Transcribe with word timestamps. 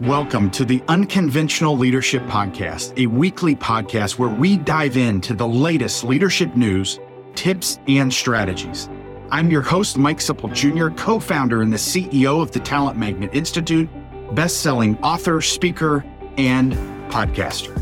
Welcome 0.00 0.50
to 0.52 0.64
the 0.64 0.82
Unconventional 0.88 1.76
Leadership 1.76 2.22
Podcast, 2.22 2.98
a 3.00 3.06
weekly 3.06 3.54
podcast 3.54 4.18
where 4.18 4.30
we 4.30 4.56
dive 4.56 4.96
into 4.96 5.34
the 5.34 5.46
latest 5.46 6.02
leadership 6.02 6.56
news, 6.56 6.98
tips, 7.34 7.78
and 7.86 8.12
strategies. 8.12 8.88
I'm 9.30 9.50
your 9.50 9.60
host, 9.60 9.98
Mike 9.98 10.18
Sipple 10.18 10.52
Jr., 10.52 10.88
co 10.96 11.20
founder 11.20 11.60
and 11.62 11.72
the 11.72 11.76
CEO 11.76 12.42
of 12.42 12.50
the 12.50 12.58
Talent 12.58 12.98
Magnet 12.98 13.30
Institute, 13.34 13.88
best 14.34 14.60
selling 14.62 14.98
author, 15.02 15.40
speaker, 15.40 16.04
and 16.36 16.72
podcaster. 17.12 17.80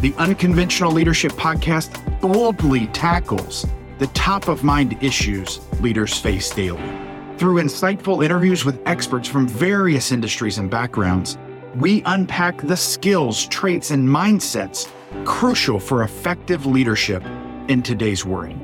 The 0.00 0.12
Unconventional 0.18 0.90
Leadership 0.90 1.32
Podcast 1.32 2.20
boldly 2.20 2.88
tackles 2.88 3.66
the 3.98 4.08
top 4.08 4.48
of 4.48 4.64
mind 4.64 4.98
issues 5.00 5.60
leaders 5.80 6.18
face 6.18 6.50
daily. 6.50 6.82
Through 7.38 7.62
insightful 7.62 8.22
interviews 8.22 8.64
with 8.64 8.82
experts 8.84 9.26
from 9.26 9.48
various 9.48 10.12
industries 10.12 10.58
and 10.58 10.70
backgrounds, 10.70 11.38
we 11.76 12.02
unpack 12.04 12.60
the 12.60 12.76
skills, 12.76 13.46
traits, 13.46 13.90
and 13.90 14.06
mindsets 14.06 14.90
crucial 15.24 15.78
for 15.78 16.02
effective 16.02 16.66
leadership 16.66 17.24
in 17.68 17.82
today's 17.82 18.24
world. 18.24 18.58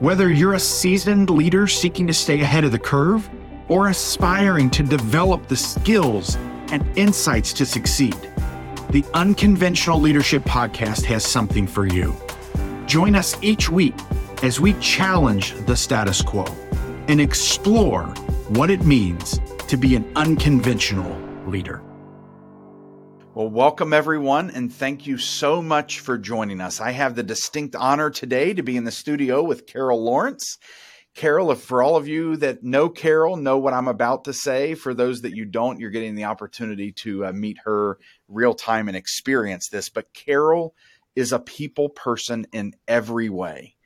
Whether 0.00 0.30
you're 0.30 0.54
a 0.54 0.60
seasoned 0.60 1.30
leader 1.30 1.66
seeking 1.66 2.06
to 2.06 2.14
stay 2.14 2.40
ahead 2.40 2.64
of 2.64 2.72
the 2.72 2.78
curve 2.78 3.28
or 3.68 3.88
aspiring 3.88 4.70
to 4.70 4.82
develop 4.82 5.48
the 5.48 5.56
skills 5.56 6.36
and 6.70 6.86
insights 6.96 7.52
to 7.54 7.66
succeed, 7.66 8.16
the 8.90 9.04
Unconventional 9.14 10.00
Leadership 10.00 10.44
Podcast 10.44 11.04
has 11.04 11.24
something 11.24 11.66
for 11.66 11.86
you. 11.86 12.14
Join 12.86 13.16
us 13.16 13.36
each 13.42 13.68
week 13.68 13.94
as 14.42 14.60
we 14.60 14.74
challenge 14.74 15.54
the 15.66 15.76
status 15.76 16.22
quo 16.22 16.44
and 17.08 17.20
explore 17.20 18.04
what 18.48 18.70
it 18.70 18.84
means 18.84 19.40
to 19.66 19.76
be 19.76 19.96
an 19.96 20.10
unconventional 20.14 21.18
leader. 21.46 21.82
Well, 23.36 23.50
welcome 23.50 23.92
everyone, 23.92 24.48
and 24.48 24.72
thank 24.72 25.06
you 25.06 25.18
so 25.18 25.60
much 25.60 26.00
for 26.00 26.16
joining 26.16 26.62
us. 26.62 26.80
I 26.80 26.92
have 26.92 27.14
the 27.14 27.22
distinct 27.22 27.76
honor 27.76 28.08
today 28.08 28.54
to 28.54 28.62
be 28.62 28.78
in 28.78 28.84
the 28.84 28.90
studio 28.90 29.42
with 29.42 29.66
Carol 29.66 30.02
Lawrence. 30.02 30.56
Carol, 31.14 31.52
if 31.52 31.60
for 31.60 31.82
all 31.82 31.96
of 31.96 32.08
you 32.08 32.38
that 32.38 32.62
know 32.62 32.88
Carol, 32.88 33.36
know 33.36 33.58
what 33.58 33.74
I'm 33.74 33.88
about 33.88 34.24
to 34.24 34.32
say. 34.32 34.74
For 34.74 34.94
those 34.94 35.20
that 35.20 35.36
you 35.36 35.44
don't, 35.44 35.78
you're 35.78 35.90
getting 35.90 36.14
the 36.14 36.24
opportunity 36.24 36.92
to 36.92 37.26
uh, 37.26 37.32
meet 37.34 37.58
her 37.66 37.98
real 38.26 38.54
time 38.54 38.88
and 38.88 38.96
experience 38.96 39.68
this. 39.68 39.90
But 39.90 40.14
Carol 40.14 40.74
is 41.14 41.34
a 41.34 41.38
people 41.38 41.90
person 41.90 42.46
in 42.54 42.72
every 42.88 43.28
way 43.28 43.76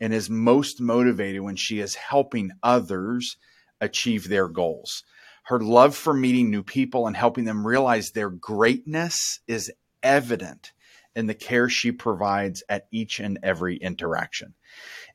and 0.00 0.12
is 0.12 0.28
most 0.28 0.80
motivated 0.80 1.42
when 1.42 1.54
she 1.54 1.78
is 1.78 1.94
helping 1.94 2.50
others 2.60 3.36
achieve 3.80 4.28
their 4.28 4.48
goals 4.48 5.04
her 5.46 5.60
love 5.60 5.94
for 5.94 6.12
meeting 6.12 6.50
new 6.50 6.62
people 6.62 7.06
and 7.06 7.16
helping 7.16 7.44
them 7.44 7.66
realize 7.66 8.10
their 8.10 8.30
greatness 8.30 9.40
is 9.46 9.72
evident 10.02 10.72
in 11.14 11.26
the 11.26 11.34
care 11.34 11.68
she 11.68 11.92
provides 11.92 12.64
at 12.68 12.88
each 12.90 13.20
and 13.20 13.38
every 13.44 13.76
interaction. 13.76 14.54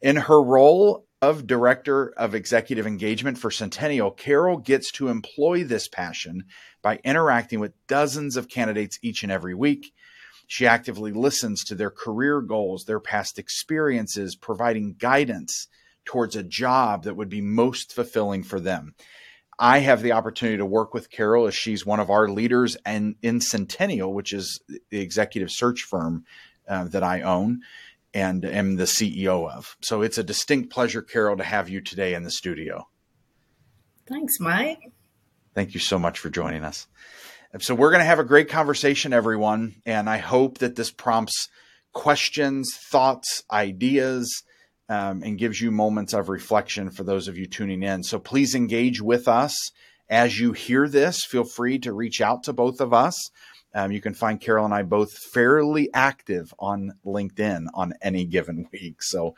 In 0.01 0.15
her 0.15 0.41
role 0.41 1.05
of 1.21 1.45
Director 1.45 2.13
of 2.17 2.33
Executive 2.33 2.87
Engagement 2.87 3.37
for 3.37 3.51
Centennial, 3.51 4.09
Carol 4.09 4.57
gets 4.57 4.89
to 4.93 5.09
employ 5.09 5.65
this 5.65 5.89
passion 5.89 6.45
by 6.81 6.99
interacting 7.03 7.59
with 7.59 7.73
dozens 7.87 8.37
of 8.37 8.47
candidates 8.47 8.99
each 9.01 9.23
and 9.23 9.31
every 9.31 9.53
week. 9.53 9.93
She 10.47 10.65
actively 10.65 11.11
listens 11.11 11.65
to 11.65 11.75
their 11.75 11.91
career 11.91 12.39
goals, 12.41 12.85
their 12.85 13.01
past 13.01 13.37
experiences, 13.37 14.37
providing 14.37 14.95
guidance 14.97 15.67
towards 16.05 16.37
a 16.37 16.43
job 16.43 17.03
that 17.03 17.17
would 17.17 17.29
be 17.29 17.41
most 17.41 17.93
fulfilling 17.93 18.43
for 18.43 18.61
them. 18.61 18.95
I 19.59 19.79
have 19.79 20.01
the 20.01 20.13
opportunity 20.13 20.57
to 20.57 20.65
work 20.65 20.93
with 20.93 21.11
Carol 21.11 21.47
as 21.47 21.53
she's 21.53 21.85
one 21.85 21.99
of 21.99 22.09
our 22.09 22.27
leaders 22.27 22.77
and 22.85 23.15
in 23.21 23.41
Centennial, 23.41 24.13
which 24.13 24.33
is 24.33 24.59
the 24.89 24.99
executive 24.99 25.51
search 25.51 25.83
firm 25.83 26.25
uh, 26.67 26.85
that 26.85 27.03
I 27.03 27.21
own 27.21 27.61
and 28.13 28.43
am 28.43 28.75
the 28.75 28.85
CEO 28.85 29.49
of. 29.49 29.77
So 29.81 30.01
it's 30.01 30.17
a 30.17 30.23
distinct 30.23 30.71
pleasure, 30.71 31.01
Carol, 31.01 31.37
to 31.37 31.43
have 31.43 31.69
you 31.69 31.81
today 31.81 32.13
in 32.13 32.23
the 32.23 32.31
studio. 32.31 32.87
Thanks, 34.07 34.39
Mike. 34.39 34.91
Thank 35.53 35.73
you 35.73 35.79
so 35.79 35.99
much 35.99 36.19
for 36.19 36.29
joining 36.29 36.63
us. 36.63 36.87
So 37.59 37.75
we're 37.75 37.91
going 37.91 37.99
to 37.99 38.05
have 38.05 38.19
a 38.19 38.23
great 38.23 38.49
conversation, 38.49 39.11
everyone, 39.13 39.75
and 39.85 40.09
I 40.09 40.17
hope 40.17 40.59
that 40.59 40.75
this 40.75 40.91
prompts 40.91 41.49
questions, 41.93 42.73
thoughts, 42.89 43.43
ideas 43.51 44.43
um, 44.91 45.23
and 45.23 45.37
gives 45.37 45.61
you 45.61 45.71
moments 45.71 46.13
of 46.13 46.27
reflection 46.27 46.91
for 46.91 47.05
those 47.05 47.29
of 47.29 47.37
you 47.37 47.45
tuning 47.45 47.81
in. 47.81 48.03
So 48.03 48.19
please 48.19 48.53
engage 48.53 49.01
with 49.01 49.25
us 49.25 49.71
as 50.09 50.37
you 50.37 50.51
hear 50.51 50.89
this. 50.89 51.23
Feel 51.23 51.45
free 51.45 51.79
to 51.79 51.93
reach 51.93 52.19
out 52.19 52.43
to 52.43 52.53
both 52.53 52.81
of 52.81 52.93
us. 52.93 53.29
Um, 53.73 53.93
you 53.93 54.01
can 54.01 54.13
find 54.13 54.41
Carol 54.41 54.65
and 54.65 54.73
I 54.73 54.81
both 54.81 55.17
fairly 55.17 55.89
active 55.93 56.53
on 56.59 56.91
LinkedIn 57.05 57.67
on 57.73 57.93
any 58.01 58.25
given 58.25 58.67
week. 58.73 59.01
So, 59.01 59.33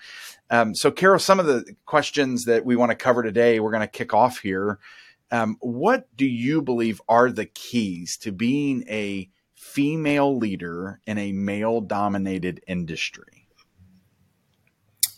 um, 0.49 0.73
so 0.73 0.89
Carol, 0.89 1.19
some 1.19 1.39
of 1.39 1.45
the 1.45 1.75
questions 1.85 2.45
that 2.45 2.65
we 2.65 2.75
want 2.75 2.89
to 2.89 2.95
cover 2.95 3.21
today, 3.21 3.59
we're 3.59 3.69
going 3.69 3.81
to 3.81 3.87
kick 3.87 4.11
off 4.11 4.39
here. 4.39 4.79
Um, 5.29 5.57
what 5.59 6.07
do 6.17 6.25
you 6.25 6.63
believe 6.63 6.99
are 7.07 7.31
the 7.31 7.45
keys 7.45 8.17
to 8.21 8.31
being 8.31 8.85
a 8.89 9.29
female 9.53 10.35
leader 10.35 10.99
in 11.05 11.19
a 11.19 11.31
male 11.31 11.79
dominated 11.79 12.59
industry? 12.65 13.42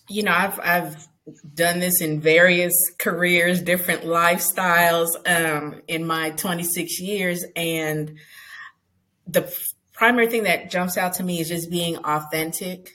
You 0.08 0.24
know, 0.24 0.32
I've 0.32 0.60
I've 0.60 1.08
done 1.54 1.80
this 1.80 2.02
in 2.02 2.22
various 2.22 2.74
careers, 3.00 3.62
different 3.62 4.04
lifestyles 4.04 5.08
um, 5.26 5.82
in 5.88 6.06
my 6.06 6.32
26 6.32 7.00
years, 7.00 7.44
and 7.56 8.18
the 9.28 9.52
primary 9.94 10.28
thing 10.28 10.44
that 10.44 10.70
jumps 10.70 10.98
out 10.98 11.14
to 11.14 11.24
me 11.24 11.40
is 11.40 11.50
just 11.50 11.72
being 11.72 11.98
authentic. 11.98 12.92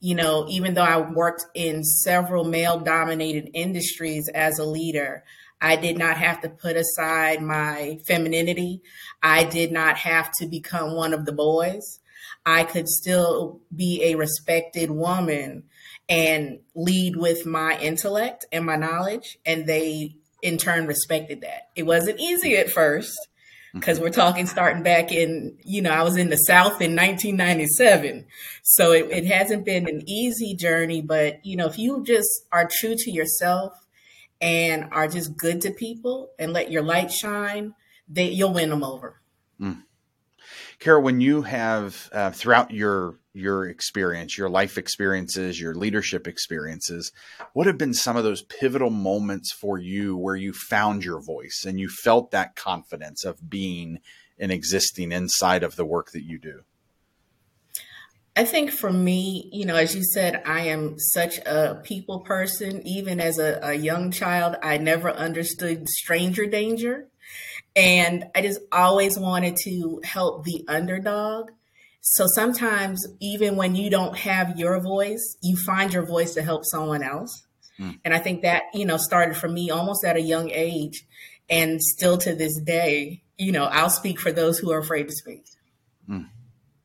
You 0.00 0.14
know, 0.14 0.46
even 0.48 0.74
though 0.74 0.82
I 0.82 0.98
worked 0.98 1.46
in 1.54 1.82
several 1.82 2.44
male 2.44 2.78
dominated 2.78 3.50
industries 3.52 4.28
as 4.28 4.58
a 4.58 4.64
leader, 4.64 5.24
I 5.60 5.76
did 5.76 5.98
not 5.98 6.16
have 6.16 6.40
to 6.42 6.48
put 6.48 6.76
aside 6.76 7.42
my 7.42 7.98
femininity. 8.06 8.82
I 9.22 9.44
did 9.44 9.72
not 9.72 9.96
have 9.98 10.30
to 10.38 10.46
become 10.46 10.94
one 10.94 11.12
of 11.12 11.24
the 11.24 11.32
boys. 11.32 11.98
I 12.46 12.62
could 12.64 12.88
still 12.88 13.60
be 13.74 14.02
a 14.04 14.14
respected 14.14 14.90
woman 14.90 15.64
and 16.08 16.60
lead 16.74 17.16
with 17.16 17.44
my 17.44 17.78
intellect 17.78 18.46
and 18.50 18.64
my 18.64 18.76
knowledge. 18.76 19.38
And 19.44 19.66
they 19.66 20.16
in 20.42 20.58
turn 20.58 20.86
respected 20.86 21.42
that. 21.42 21.68
It 21.74 21.84
wasn't 21.84 22.20
easy 22.20 22.56
at 22.56 22.70
first 22.70 23.16
because 23.74 23.96
mm-hmm. 23.96 24.04
we're 24.04 24.12
talking 24.12 24.46
starting 24.46 24.82
back 24.82 25.12
in, 25.12 25.56
you 25.64 25.82
know, 25.82 25.90
I 25.90 26.02
was 26.02 26.16
in 26.16 26.30
the 26.30 26.36
South 26.36 26.80
in 26.80 26.96
1997. 26.96 28.26
So 28.62 28.92
it, 28.92 29.10
it 29.10 29.26
hasn't 29.26 29.64
been 29.64 29.88
an 29.88 30.08
easy 30.08 30.54
journey, 30.54 31.02
but, 31.02 31.44
you 31.44 31.56
know, 31.56 31.66
if 31.66 31.78
you 31.78 32.04
just 32.04 32.28
are 32.52 32.68
true 32.70 32.94
to 32.96 33.10
yourself 33.10 33.72
and 34.40 34.88
are 34.92 35.08
just 35.08 35.36
good 35.36 35.60
to 35.62 35.70
people 35.72 36.30
and 36.38 36.52
let 36.52 36.70
your 36.70 36.82
light 36.82 37.10
shine, 37.10 37.74
they, 38.08 38.30
you'll 38.30 38.54
win 38.54 38.70
them 38.70 38.84
over. 38.84 39.20
Mm. 39.60 39.82
Carol, 40.78 41.02
when 41.02 41.20
you 41.20 41.42
have 41.42 42.08
uh, 42.12 42.30
throughout 42.30 42.70
your 42.70 43.18
your 43.38 43.68
experience, 43.68 44.36
your 44.36 44.48
life 44.48 44.78
experiences, 44.78 45.60
your 45.60 45.74
leadership 45.74 46.26
experiences, 46.26 47.12
what 47.52 47.66
have 47.66 47.78
been 47.78 47.94
some 47.94 48.16
of 48.16 48.24
those 48.24 48.42
pivotal 48.42 48.90
moments 48.90 49.52
for 49.52 49.78
you 49.78 50.16
where 50.16 50.36
you 50.36 50.52
found 50.52 51.04
your 51.04 51.20
voice 51.20 51.64
and 51.66 51.78
you 51.78 51.88
felt 51.88 52.30
that 52.30 52.56
confidence 52.56 53.24
of 53.24 53.48
being 53.48 54.00
and 54.38 54.52
existing 54.52 55.12
inside 55.12 55.62
of 55.62 55.76
the 55.76 55.84
work 55.84 56.12
that 56.12 56.24
you 56.24 56.38
do? 56.38 56.62
I 58.38 58.44
think 58.44 58.70
for 58.70 58.92
me, 58.92 59.50
you 59.52 59.66
know, 59.66 59.74
as 59.74 59.96
you 59.96 60.04
said, 60.04 60.42
I 60.46 60.68
am 60.68 60.96
such 60.96 61.38
a 61.38 61.80
people 61.82 62.20
person. 62.20 62.86
Even 62.86 63.18
as 63.18 63.40
a, 63.40 63.58
a 63.60 63.74
young 63.74 64.12
child, 64.12 64.54
I 64.62 64.78
never 64.78 65.10
understood 65.10 65.88
stranger 65.88 66.46
danger. 66.46 67.08
And 67.74 68.26
I 68.36 68.42
just 68.42 68.60
always 68.70 69.18
wanted 69.18 69.56
to 69.64 70.00
help 70.04 70.44
the 70.44 70.64
underdog. 70.68 71.50
So 72.10 72.26
sometimes, 72.26 73.06
even 73.20 73.56
when 73.56 73.74
you 73.74 73.90
don't 73.90 74.16
have 74.16 74.58
your 74.58 74.80
voice, 74.80 75.36
you 75.42 75.56
find 75.56 75.92
your 75.92 76.06
voice 76.06 76.34
to 76.34 76.42
help 76.42 76.64
someone 76.64 77.02
else. 77.02 77.46
Mm. 77.78 77.98
And 78.02 78.14
I 78.14 78.18
think 78.18 78.42
that, 78.42 78.62
you 78.72 78.86
know, 78.86 78.96
started 78.96 79.36
for 79.36 79.48
me 79.48 79.70
almost 79.70 80.04
at 80.04 80.16
a 80.16 80.20
young 80.20 80.50
age. 80.50 81.06
And 81.50 81.82
still 81.82 82.16
to 82.18 82.34
this 82.34 82.58
day, 82.60 83.22
you 83.36 83.52
know, 83.52 83.64
I'll 83.64 83.90
speak 83.90 84.18
for 84.18 84.32
those 84.32 84.58
who 84.58 84.72
are 84.72 84.78
afraid 84.78 85.08
to 85.08 85.12
speak. 85.12 85.44
Mm. 86.08 86.28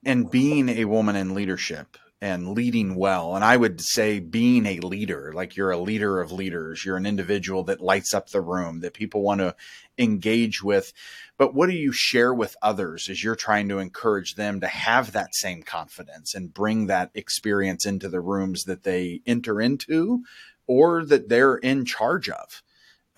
And 0.05 0.29
being 0.29 0.67
a 0.67 0.85
woman 0.85 1.15
in 1.15 1.33
leadership, 1.33 1.97
and 2.23 2.53
leading 2.53 2.95
well. 2.95 3.35
And 3.35 3.43
I 3.43 3.57
would 3.57 3.81
say 3.81 4.19
being 4.19 4.65
a 4.65 4.79
leader, 4.79 5.33
like 5.35 5.57
you're 5.57 5.71
a 5.71 5.77
leader 5.77 6.21
of 6.21 6.31
leaders, 6.31 6.85
you're 6.85 6.95
an 6.95 7.05
individual 7.05 7.65
that 7.65 7.81
lights 7.81 8.13
up 8.13 8.29
the 8.29 8.39
room, 8.39 8.79
that 8.79 8.93
people 8.93 9.21
want 9.21 9.41
to 9.41 9.53
engage 9.97 10.63
with. 10.63 10.93
But 11.37 11.53
what 11.53 11.69
do 11.69 11.75
you 11.75 11.91
share 11.91 12.33
with 12.33 12.55
others 12.61 13.09
as 13.09 13.23
you're 13.23 13.35
trying 13.35 13.67
to 13.69 13.79
encourage 13.79 14.35
them 14.35 14.61
to 14.61 14.67
have 14.67 15.11
that 15.11 15.33
same 15.33 15.63
confidence 15.63 16.35
and 16.35 16.53
bring 16.53 16.87
that 16.87 17.09
experience 17.15 17.85
into 17.85 18.07
the 18.07 18.21
rooms 18.21 18.65
that 18.65 18.83
they 18.83 19.21
enter 19.25 19.59
into 19.59 20.23
or 20.67 21.03
that 21.05 21.29
they're 21.29 21.55
in 21.55 21.85
charge 21.85 22.29
of? 22.29 22.61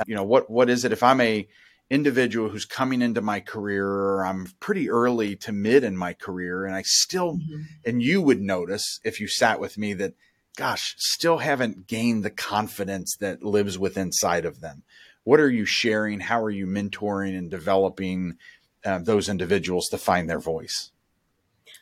You 0.07 0.15
know, 0.15 0.23
what 0.23 0.49
what 0.49 0.69
is 0.69 0.85
it 0.85 0.91
if 0.91 1.03
I'm 1.03 1.21
a 1.21 1.47
individual 1.89 2.49
who's 2.49 2.65
coming 2.65 3.01
into 3.01 3.21
my 3.21 3.39
career 3.39 3.87
or 3.87 4.25
I'm 4.25 4.47
pretty 4.59 4.89
early 4.89 5.35
to 5.37 5.51
mid 5.51 5.83
in 5.83 5.95
my 5.95 6.13
career 6.13 6.65
and 6.65 6.73
I 6.73 6.81
still 6.81 7.35
mm-hmm. 7.35 7.61
and 7.85 8.01
you 8.01 8.21
would 8.21 8.41
notice 8.41 8.99
if 9.03 9.19
you 9.19 9.27
sat 9.27 9.59
with 9.59 9.77
me 9.77 9.93
that 9.93 10.15
gosh, 10.55 10.95
still 10.97 11.39
haven't 11.39 11.87
gained 11.87 12.23
the 12.23 12.29
confidence 12.29 13.15
that 13.19 13.43
lives 13.43 13.77
within 13.77 14.07
inside 14.07 14.45
of 14.45 14.61
them. 14.61 14.83
What 15.25 15.39
are 15.39 15.49
you 15.49 15.65
sharing? 15.65 16.21
How 16.21 16.41
are 16.41 16.51
you 16.51 16.67
mentoring 16.67 17.37
and 17.37 17.51
developing 17.51 18.37
uh, 18.85 18.99
those 18.99 19.27
individuals 19.27 19.87
to 19.89 19.97
find 19.97 20.29
their 20.29 20.39
voice? 20.39 20.91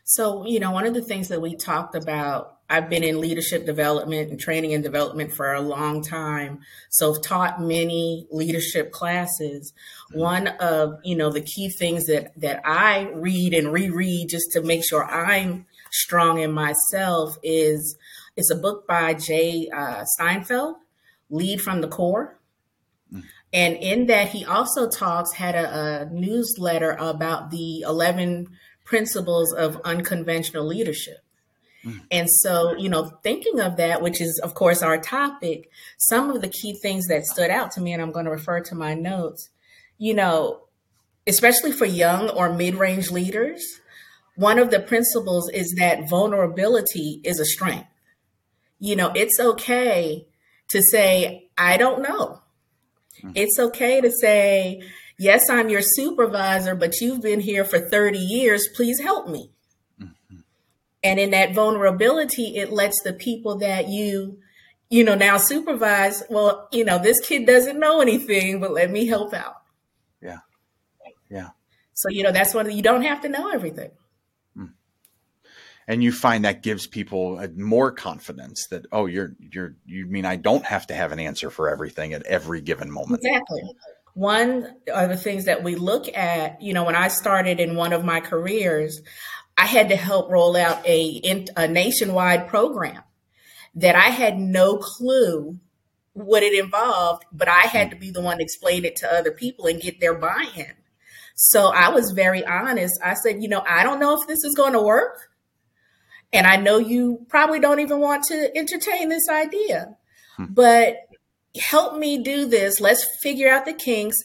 So, 0.05 0.45
you 0.45 0.59
know, 0.59 0.71
one 0.71 0.85
of 0.85 0.93
the 0.93 1.01
things 1.01 1.27
that 1.27 1.41
we 1.41 1.55
talked 1.55 1.95
about, 1.95 2.57
I've 2.69 2.89
been 2.89 3.03
in 3.03 3.21
leadership 3.21 3.65
development 3.65 4.31
and 4.31 4.39
training 4.39 4.73
and 4.73 4.83
development 4.83 5.33
for 5.33 5.53
a 5.53 5.61
long 5.61 6.03
time. 6.03 6.61
So 6.89 7.13
I've 7.13 7.21
taught 7.21 7.61
many 7.61 8.27
leadership 8.31 8.91
classes. 8.91 9.73
Mm-hmm. 10.09 10.19
One 10.19 10.47
of, 10.47 10.99
you 11.03 11.15
know, 11.15 11.29
the 11.29 11.41
key 11.41 11.69
things 11.69 12.05
that 12.07 12.31
that 12.37 12.61
I 12.65 13.09
read 13.13 13.53
and 13.53 13.71
reread 13.71 14.29
just 14.29 14.51
to 14.53 14.61
make 14.61 14.85
sure 14.85 15.05
I'm 15.05 15.65
strong 15.91 16.39
in 16.39 16.51
myself 16.51 17.37
is 17.43 17.97
it's 18.35 18.51
a 18.51 18.55
book 18.55 18.87
by 18.87 19.13
Jay 19.13 19.69
uh, 19.75 20.05
Steinfeld, 20.17 20.77
Lead 21.29 21.61
from 21.61 21.81
the 21.81 21.87
Core. 21.87 22.39
And 23.53 23.75
in 23.75 24.07
that, 24.07 24.29
he 24.29 24.43
also 24.43 24.89
talks, 24.89 25.33
had 25.33 25.53
a, 25.53 26.01
a 26.01 26.05
newsletter 26.11 26.91
about 26.99 27.51
the 27.51 27.81
11 27.81 28.47
principles 28.83 29.53
of 29.53 29.79
unconventional 29.85 30.65
leadership. 30.65 31.19
Mm. 31.85 32.01
And 32.11 32.29
so, 32.29 32.75
you 32.75 32.89
know, 32.89 33.11
thinking 33.23 33.59
of 33.59 33.77
that, 33.77 34.01
which 34.01 34.21
is, 34.21 34.39
of 34.43 34.55
course, 34.55 34.81
our 34.81 34.97
topic, 34.97 35.69
some 35.97 36.31
of 36.31 36.41
the 36.41 36.47
key 36.47 36.73
things 36.81 37.07
that 37.07 37.25
stood 37.25 37.49
out 37.49 37.71
to 37.71 37.81
me, 37.81 37.93
and 37.93 38.01
I'm 38.01 38.11
going 38.11 38.25
to 38.25 38.31
refer 38.31 38.61
to 38.61 38.75
my 38.75 38.93
notes, 38.93 39.49
you 39.97 40.13
know, 40.13 40.63
especially 41.27 41.71
for 41.71 41.85
young 41.85 42.29
or 42.29 42.53
mid 42.53 42.75
range 42.75 43.11
leaders, 43.11 43.63
one 44.35 44.57
of 44.59 44.71
the 44.71 44.79
principles 44.79 45.49
is 45.51 45.75
that 45.77 46.09
vulnerability 46.09 47.21
is 47.23 47.39
a 47.39 47.45
strength. 47.45 47.87
You 48.79 48.95
know, 48.95 49.11
it's 49.15 49.39
okay 49.39 50.27
to 50.69 50.81
say, 50.81 51.49
I 51.57 51.77
don't 51.77 52.01
know. 52.01 52.42
Mm. 53.21 53.33
It's 53.35 53.59
okay 53.59 54.01
to 54.01 54.11
say, 54.11 54.81
yes, 55.17 55.49
I'm 55.49 55.69
your 55.69 55.81
supervisor, 55.81 56.75
but 56.75 56.99
you've 57.01 57.21
been 57.21 57.39
here 57.39 57.65
for 57.65 57.79
30 57.79 58.17
years. 58.17 58.67
Please 58.75 58.99
help 58.99 59.27
me. 59.27 59.51
Mm-hmm. 60.01 60.37
And 61.03 61.19
in 61.19 61.31
that 61.31 61.53
vulnerability, 61.53 62.57
it 62.57 62.71
lets 62.71 63.01
the 63.03 63.13
people 63.13 63.57
that 63.59 63.89
you, 63.89 64.39
you 64.89 65.03
know, 65.03 65.15
now 65.15 65.37
supervise, 65.37 66.23
well, 66.29 66.67
you 66.71 66.85
know, 66.85 66.97
this 66.97 67.19
kid 67.19 67.45
doesn't 67.45 67.79
know 67.79 68.01
anything, 68.01 68.59
but 68.59 68.71
let 68.71 68.91
me 68.91 69.07
help 69.07 69.33
out. 69.33 69.55
Yeah. 70.21 70.39
Yeah. 71.29 71.49
So, 71.93 72.09
you 72.09 72.23
know, 72.23 72.31
that's 72.31 72.53
what 72.53 72.71
you 72.73 72.81
don't 72.81 73.03
have 73.03 73.21
to 73.21 73.29
know 73.29 73.49
everything 73.49 73.91
and 75.87 76.03
you 76.03 76.11
find 76.11 76.45
that 76.45 76.63
gives 76.63 76.87
people 76.87 77.45
more 77.55 77.91
confidence 77.91 78.67
that 78.67 78.85
oh 78.91 79.05
you're 79.05 79.35
you're 79.39 79.75
you 79.85 80.05
mean 80.05 80.25
I 80.25 80.35
don't 80.35 80.65
have 80.65 80.87
to 80.87 80.93
have 80.93 81.11
an 81.11 81.19
answer 81.19 81.49
for 81.49 81.69
everything 81.69 82.13
at 82.13 82.23
every 82.23 82.61
given 82.61 82.91
moment. 82.91 83.21
Exactly. 83.23 83.61
One 84.15 84.75
of 84.93 85.09
the 85.09 85.17
things 85.17 85.45
that 85.45 85.63
we 85.63 85.75
look 85.75 86.07
at, 86.15 86.61
you 86.61 86.73
know, 86.73 86.83
when 86.83 86.95
I 86.95 87.07
started 87.07 87.59
in 87.59 87.75
one 87.75 87.93
of 87.93 88.05
my 88.05 88.19
careers, 88.19 89.01
I 89.57 89.65
had 89.65 89.89
to 89.89 89.95
help 89.95 90.29
roll 90.29 90.55
out 90.55 90.85
a, 90.85 91.43
a 91.55 91.67
nationwide 91.67 92.47
program 92.47 93.01
that 93.75 93.95
I 93.95 94.09
had 94.09 94.37
no 94.37 94.77
clue 94.77 95.59
what 96.13 96.43
it 96.43 96.53
involved, 96.53 97.25
but 97.31 97.47
I 97.47 97.61
had 97.61 97.89
to 97.89 97.95
be 97.95 98.11
the 98.11 98.21
one 98.21 98.37
to 98.37 98.43
explain 98.43 98.85
it 98.85 98.95
to 98.97 99.11
other 99.11 99.31
people 99.31 99.65
and 99.65 99.81
get 99.81 99.99
their 99.99 100.13
buy-in. 100.13 100.73
So 101.35 101.67
I 101.67 101.89
was 101.89 102.11
very 102.11 102.45
honest. 102.45 102.93
I 103.03 103.15
said, 103.15 103.41
you 103.41 103.49
know, 103.49 103.63
I 103.67 103.83
don't 103.83 103.99
know 103.99 104.19
if 104.19 104.27
this 104.27 104.43
is 104.43 104.53
going 104.53 104.73
to 104.73 104.81
work, 104.81 105.29
and 106.33 106.47
I 106.47 106.57
know 106.57 106.79
you 106.79 107.25
probably 107.29 107.59
don't 107.59 107.79
even 107.79 107.99
want 107.99 108.23
to 108.25 108.57
entertain 108.57 109.09
this 109.09 109.29
idea, 109.29 109.95
hmm. 110.35 110.45
but 110.49 110.95
help 111.61 111.95
me 111.95 112.23
do 112.23 112.45
this. 112.45 112.81
Let's 112.81 113.05
figure 113.21 113.49
out 113.49 113.65
the 113.65 113.73
kinks. 113.73 114.17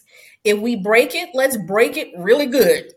If 0.43 0.59
we 0.59 0.75
break 0.77 1.15
it, 1.15 1.31
let's 1.35 1.59
break 1.59 1.97
it 1.97 2.13
really 2.17 2.47
good. 2.47 2.93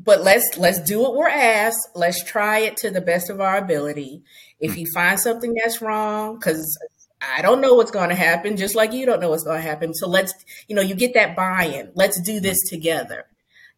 But 0.00 0.22
let's 0.22 0.56
let's 0.56 0.80
do 0.80 1.00
what 1.00 1.14
we're 1.14 1.28
asked. 1.28 1.90
Let's 1.94 2.24
try 2.24 2.60
it 2.60 2.78
to 2.78 2.90
the 2.90 3.02
best 3.02 3.28
of 3.28 3.40
our 3.40 3.58
ability. 3.58 4.22
If 4.58 4.72
hmm. 4.72 4.78
you 4.78 4.86
find 4.94 5.20
something 5.20 5.54
that's 5.54 5.82
wrong, 5.82 6.38
because 6.38 6.78
I 7.20 7.42
don't 7.42 7.60
know 7.60 7.74
what's 7.74 7.90
going 7.90 8.08
to 8.08 8.14
happen, 8.14 8.56
just 8.56 8.74
like 8.74 8.92
you 8.92 9.04
don't 9.04 9.20
know 9.20 9.28
what's 9.28 9.44
going 9.44 9.60
to 9.60 9.68
happen. 9.68 9.92
So 9.92 10.08
let's, 10.08 10.32
you 10.68 10.76
know, 10.76 10.82
you 10.82 10.94
get 10.94 11.14
that 11.14 11.34
buy-in. 11.34 11.90
Let's 11.94 12.20
do 12.22 12.38
this 12.38 12.58
together. 12.68 13.26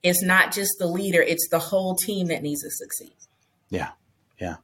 It's 0.02 0.22
not 0.22 0.52
just 0.52 0.75
the 0.78 0.87
leader; 0.87 1.20
it's 1.20 1.48
the 1.48 1.58
whole 1.58 1.96
team 1.96 2.28
that 2.28 2.42
needs 2.42 2.62
to 2.62 2.70
succeed. 2.70 3.16
Yeah. 3.70 3.90
Yeah. 4.40 4.56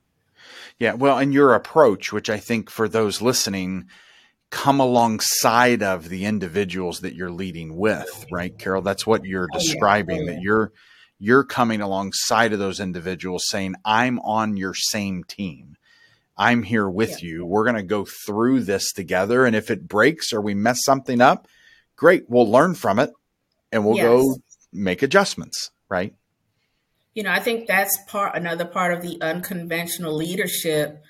Yeah. 0.79 0.94
Well, 0.94 1.19
and 1.19 1.32
your 1.32 1.55
approach, 1.55 2.12
which 2.12 2.29
I 2.29 2.38
think 2.38 2.70
for 2.70 2.88
those 2.88 3.23
listening, 3.23 3.87
come 4.50 4.81
alongside 4.81 5.82
of 5.82 6.08
the 6.08 6.25
individuals 6.25 7.00
that 7.00 7.14
you're 7.14 7.31
leading 7.31 7.76
with, 7.76 8.26
right, 8.31 8.56
Carol? 8.58 8.82
That's 8.82 9.06
what 9.06 9.25
you're 9.25 9.49
oh, 9.53 9.58
describing, 9.58 10.23
oh, 10.23 10.26
that 10.26 10.41
you're 10.41 10.73
you're 11.19 11.44
coming 11.44 11.81
alongside 11.81 12.53
of 12.53 12.58
those 12.58 12.79
individuals 12.79 13.44
saying, 13.49 13.75
I'm 13.85 14.19
on 14.20 14.56
your 14.56 14.75
same 14.75 15.25
team. 15.25 15.76
I'm 16.37 16.62
here 16.62 16.88
with 16.88 17.23
yeah. 17.23 17.29
you. 17.31 17.47
We're 17.47 17.64
going 17.64 17.76
to 17.76 17.82
go 17.82 18.05
through 18.05 18.64
this 18.64 18.93
together. 18.93 19.47
And 19.47 19.56
if 19.56 19.70
it 19.70 19.88
breaks 19.88 20.32
or 20.32 20.43
we 20.43 20.52
mess 20.52 20.85
something 20.85 21.23
up, 21.23 21.49
great. 21.97 22.29
We'll 22.29 22.50
learn 22.50 22.75
from 22.75 22.99
it 22.99 23.11
and 23.73 23.85
we'll 23.85 23.97
yes. 23.97 24.05
go 24.05 24.37
make 24.73 25.02
adjustments, 25.02 25.70
right? 25.88 26.14
You 27.17 27.23
know, 27.23 27.33
I 27.33 27.41
think 27.41 27.67
that's 27.67 27.97
part 28.09 28.37
another 28.37 28.67
part 28.67 28.93
of 28.93 29.01
the 29.01 29.19
unconventional 29.23 30.15
leadership. 30.15 31.03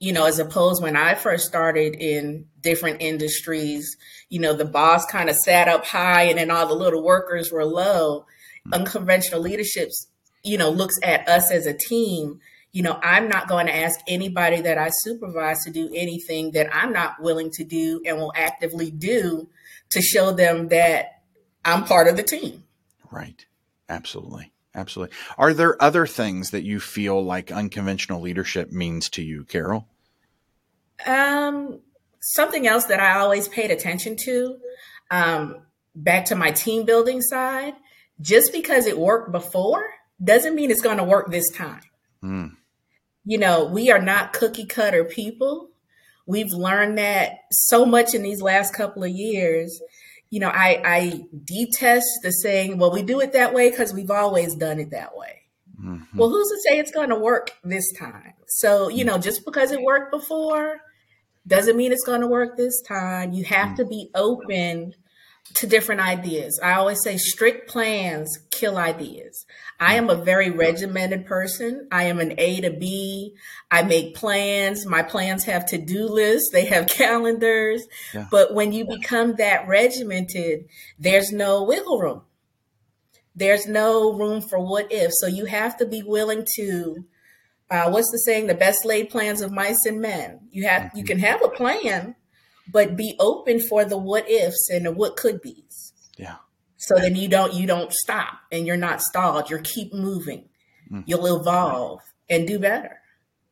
You 0.00 0.12
know, 0.12 0.26
as 0.26 0.40
opposed 0.40 0.82
when 0.82 0.96
I 0.96 1.14
first 1.14 1.46
started 1.46 1.94
in 1.94 2.46
different 2.60 3.00
industries, 3.00 3.96
you 4.28 4.40
know, 4.40 4.54
the 4.54 4.64
boss 4.64 5.06
kind 5.06 5.30
of 5.30 5.36
sat 5.36 5.68
up 5.68 5.86
high 5.86 6.24
and 6.24 6.36
then 6.36 6.50
all 6.50 6.66
the 6.66 6.74
little 6.74 7.04
workers 7.04 7.52
were 7.52 7.64
low. 7.64 8.22
Mm-hmm. 8.22 8.74
Unconventional 8.74 9.40
leaderships, 9.40 10.08
you 10.42 10.58
know, 10.58 10.68
looks 10.68 10.96
at 11.00 11.28
us 11.28 11.52
as 11.52 11.66
a 11.66 11.74
team. 11.74 12.40
You 12.72 12.82
know, 12.82 12.98
I'm 13.00 13.28
not 13.28 13.46
going 13.46 13.66
to 13.66 13.76
ask 13.76 14.00
anybody 14.08 14.62
that 14.62 14.78
I 14.78 14.90
supervise 14.90 15.62
to 15.62 15.70
do 15.70 15.92
anything 15.94 16.50
that 16.52 16.74
I'm 16.74 16.92
not 16.92 17.22
willing 17.22 17.52
to 17.52 17.62
do 17.62 18.02
and 18.04 18.16
will 18.16 18.32
actively 18.34 18.90
do 18.90 19.48
to 19.90 20.02
show 20.02 20.32
them 20.32 20.68
that 20.68 21.22
I'm 21.64 21.84
part 21.84 22.08
of 22.08 22.16
the 22.16 22.24
team. 22.24 22.64
Right. 23.12 23.46
Absolutely. 23.88 24.51
Absolutely. 24.74 25.14
Are 25.36 25.52
there 25.52 25.80
other 25.82 26.06
things 26.06 26.50
that 26.50 26.62
you 26.62 26.80
feel 26.80 27.22
like 27.22 27.52
unconventional 27.52 28.20
leadership 28.20 28.72
means 28.72 29.10
to 29.10 29.22
you, 29.22 29.44
Carol? 29.44 29.86
Um, 31.06 31.80
something 32.20 32.66
else 32.66 32.86
that 32.86 33.00
I 33.00 33.18
always 33.18 33.48
paid 33.48 33.70
attention 33.70 34.16
to, 34.24 34.56
um, 35.10 35.56
back 35.94 36.26
to 36.26 36.34
my 36.34 36.52
team 36.52 36.86
building 36.86 37.20
side, 37.20 37.74
just 38.20 38.52
because 38.52 38.86
it 38.86 38.98
worked 38.98 39.30
before 39.32 39.84
doesn't 40.22 40.54
mean 40.54 40.70
it's 40.70 40.82
going 40.82 40.98
to 40.98 41.04
work 41.04 41.30
this 41.30 41.50
time. 41.50 41.82
Mm. 42.22 42.56
You 43.24 43.38
know, 43.38 43.66
we 43.66 43.90
are 43.90 44.00
not 44.00 44.32
cookie 44.32 44.66
cutter 44.66 45.04
people. 45.04 45.70
We've 46.26 46.52
learned 46.52 46.98
that 46.98 47.32
so 47.50 47.84
much 47.84 48.14
in 48.14 48.22
these 48.22 48.40
last 48.40 48.72
couple 48.74 49.04
of 49.04 49.10
years 49.10 49.82
you 50.32 50.40
know, 50.40 50.48
I, 50.48 50.80
I 50.82 51.24
detest 51.44 52.06
the 52.22 52.30
saying, 52.30 52.78
well, 52.78 52.90
we 52.90 53.02
do 53.02 53.20
it 53.20 53.34
that 53.34 53.52
way 53.52 53.68
because 53.68 53.92
we've 53.92 54.10
always 54.10 54.54
done 54.54 54.80
it 54.80 54.90
that 54.92 55.14
way. 55.14 55.42
Mm-hmm. 55.78 56.16
Well, 56.16 56.30
who's 56.30 56.48
to 56.48 56.58
say 56.66 56.78
it's 56.78 56.90
going 56.90 57.10
to 57.10 57.18
work 57.18 57.50
this 57.62 57.92
time? 57.92 58.32
So, 58.48 58.88
you 58.88 59.04
know, 59.04 59.18
just 59.18 59.44
because 59.44 59.72
it 59.72 59.82
worked 59.82 60.10
before 60.10 60.80
doesn't 61.46 61.76
mean 61.76 61.92
it's 61.92 62.06
going 62.06 62.22
to 62.22 62.26
work 62.26 62.56
this 62.56 62.80
time. 62.80 63.34
You 63.34 63.44
have 63.44 63.68
mm-hmm. 63.68 63.76
to 63.76 63.84
be 63.84 64.10
open 64.14 64.94
to 65.56 65.66
different 65.66 66.00
ideas. 66.00 66.58
I 66.62 66.74
always 66.76 67.02
say 67.02 67.18
strict 67.18 67.68
plans 67.68 68.38
kill 68.50 68.78
ideas. 68.78 69.44
I 69.82 69.96
am 69.96 70.10
a 70.10 70.14
very 70.14 70.48
regimented 70.48 71.26
person. 71.26 71.88
I 71.90 72.04
am 72.04 72.20
an 72.20 72.34
A 72.38 72.60
to 72.60 72.70
B. 72.70 73.34
I 73.68 73.82
make 73.82 74.14
plans. 74.14 74.86
My 74.86 75.02
plans 75.02 75.42
have 75.46 75.66
to 75.66 75.78
do 75.78 76.06
lists, 76.06 76.50
they 76.52 76.66
have 76.66 76.86
calendars. 77.00 77.82
Yeah. 78.14 78.28
But 78.30 78.54
when 78.54 78.72
you 78.72 78.86
become 78.86 79.34
that 79.36 79.66
regimented, 79.66 80.66
there's 81.00 81.32
no 81.32 81.64
wiggle 81.64 81.98
room. 81.98 82.22
There's 83.34 83.66
no 83.66 84.12
room 84.12 84.40
for 84.40 84.60
what 84.60 84.86
if. 84.92 85.10
So 85.14 85.26
you 85.26 85.46
have 85.46 85.76
to 85.78 85.86
be 85.86 86.04
willing 86.04 86.46
to. 86.54 87.04
Uh, 87.68 87.90
what's 87.90 88.10
the 88.12 88.18
saying? 88.18 88.46
The 88.46 88.54
best 88.54 88.84
laid 88.84 89.10
plans 89.10 89.40
of 89.40 89.50
mice 89.50 89.84
and 89.84 90.00
men. 90.00 90.46
You 90.52 90.68
have 90.68 90.82
mm-hmm. 90.82 90.98
you 90.98 91.04
can 91.04 91.18
have 91.18 91.42
a 91.42 91.48
plan, 91.48 92.14
but 92.70 92.94
be 92.94 93.16
open 93.18 93.58
for 93.58 93.84
the 93.84 93.98
what 93.98 94.30
ifs 94.30 94.70
and 94.70 94.86
the 94.86 94.92
what 94.92 95.16
could 95.16 95.42
be's. 95.42 95.92
Yeah. 96.16 96.36
So 96.82 96.96
then 96.96 97.14
you 97.14 97.28
don't 97.28 97.54
you 97.54 97.64
don't 97.64 97.92
stop 97.92 98.40
and 98.50 98.66
you're 98.66 98.76
not 98.76 99.00
stalled. 99.00 99.48
You 99.48 99.58
keep 99.60 99.94
moving. 99.94 100.48
Mm-hmm. 100.90 101.02
You'll 101.06 101.36
evolve 101.36 102.00
and 102.28 102.46
do 102.46 102.58
better. 102.58 102.98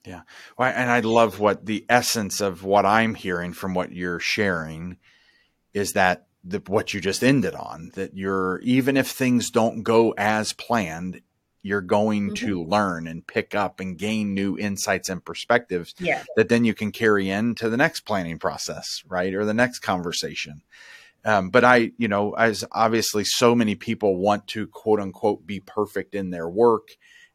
Yeah. 0.05 0.23
Well, 0.59 0.73
and 0.75 0.91
I 0.91 0.99
love 1.01 1.39
what 1.39 1.65
the 1.65 1.87
essence 1.89 2.41
of 2.41 2.65
what 2.65 2.85
I'm 2.85 3.15
hearing 3.15 3.53
from 3.53 3.73
what 3.73 3.93
you're 3.93 4.19
sharing 4.19 4.97
is 5.73 5.93
that 5.93 6.27
the, 6.43 6.61
what 6.67 6.93
you 6.93 7.01
just 7.01 7.23
ended 7.23 7.55
on 7.55 7.93
that 7.95 8.17
you're 8.17 8.59
even 8.63 8.97
if 8.97 9.09
things 9.09 9.51
don't 9.51 9.85
go 9.85 10.13
as 10.19 10.53
planned 10.53 11.21
you're 11.63 11.83
going 11.83 12.31
mm-hmm. 12.31 12.47
to 12.47 12.65
learn 12.65 13.07
and 13.07 13.27
pick 13.27 13.55
up 13.55 13.79
and 13.79 13.99
gain 13.99 14.33
new 14.33 14.59
insights 14.59 15.11
and 15.11 15.23
perspectives 15.23 15.95
yeah. 15.99 16.23
that 16.37 16.49
then 16.49 16.65
you 16.65 16.73
can 16.73 16.91
carry 16.91 17.29
into 17.29 17.69
the 17.69 17.77
next 17.77 18.01
planning 18.01 18.39
process 18.39 19.03
right 19.07 19.35
or 19.35 19.45
the 19.45 19.53
next 19.53 19.81
conversation 19.81 20.63
um, 21.25 21.51
but 21.51 21.65
i 21.65 21.91
you 21.99 22.09
know 22.09 22.33
as 22.33 22.65
obviously 22.73 23.25
so 23.25 23.55
many 23.55 23.75
people 23.75 24.17
want 24.17 24.47
to 24.47 24.67
quote 24.67 25.01
unquote 25.01 25.47
be 25.47 25.61
perfect 25.61 26.15
in 26.15 26.31
their 26.31 26.49
work 26.49 26.89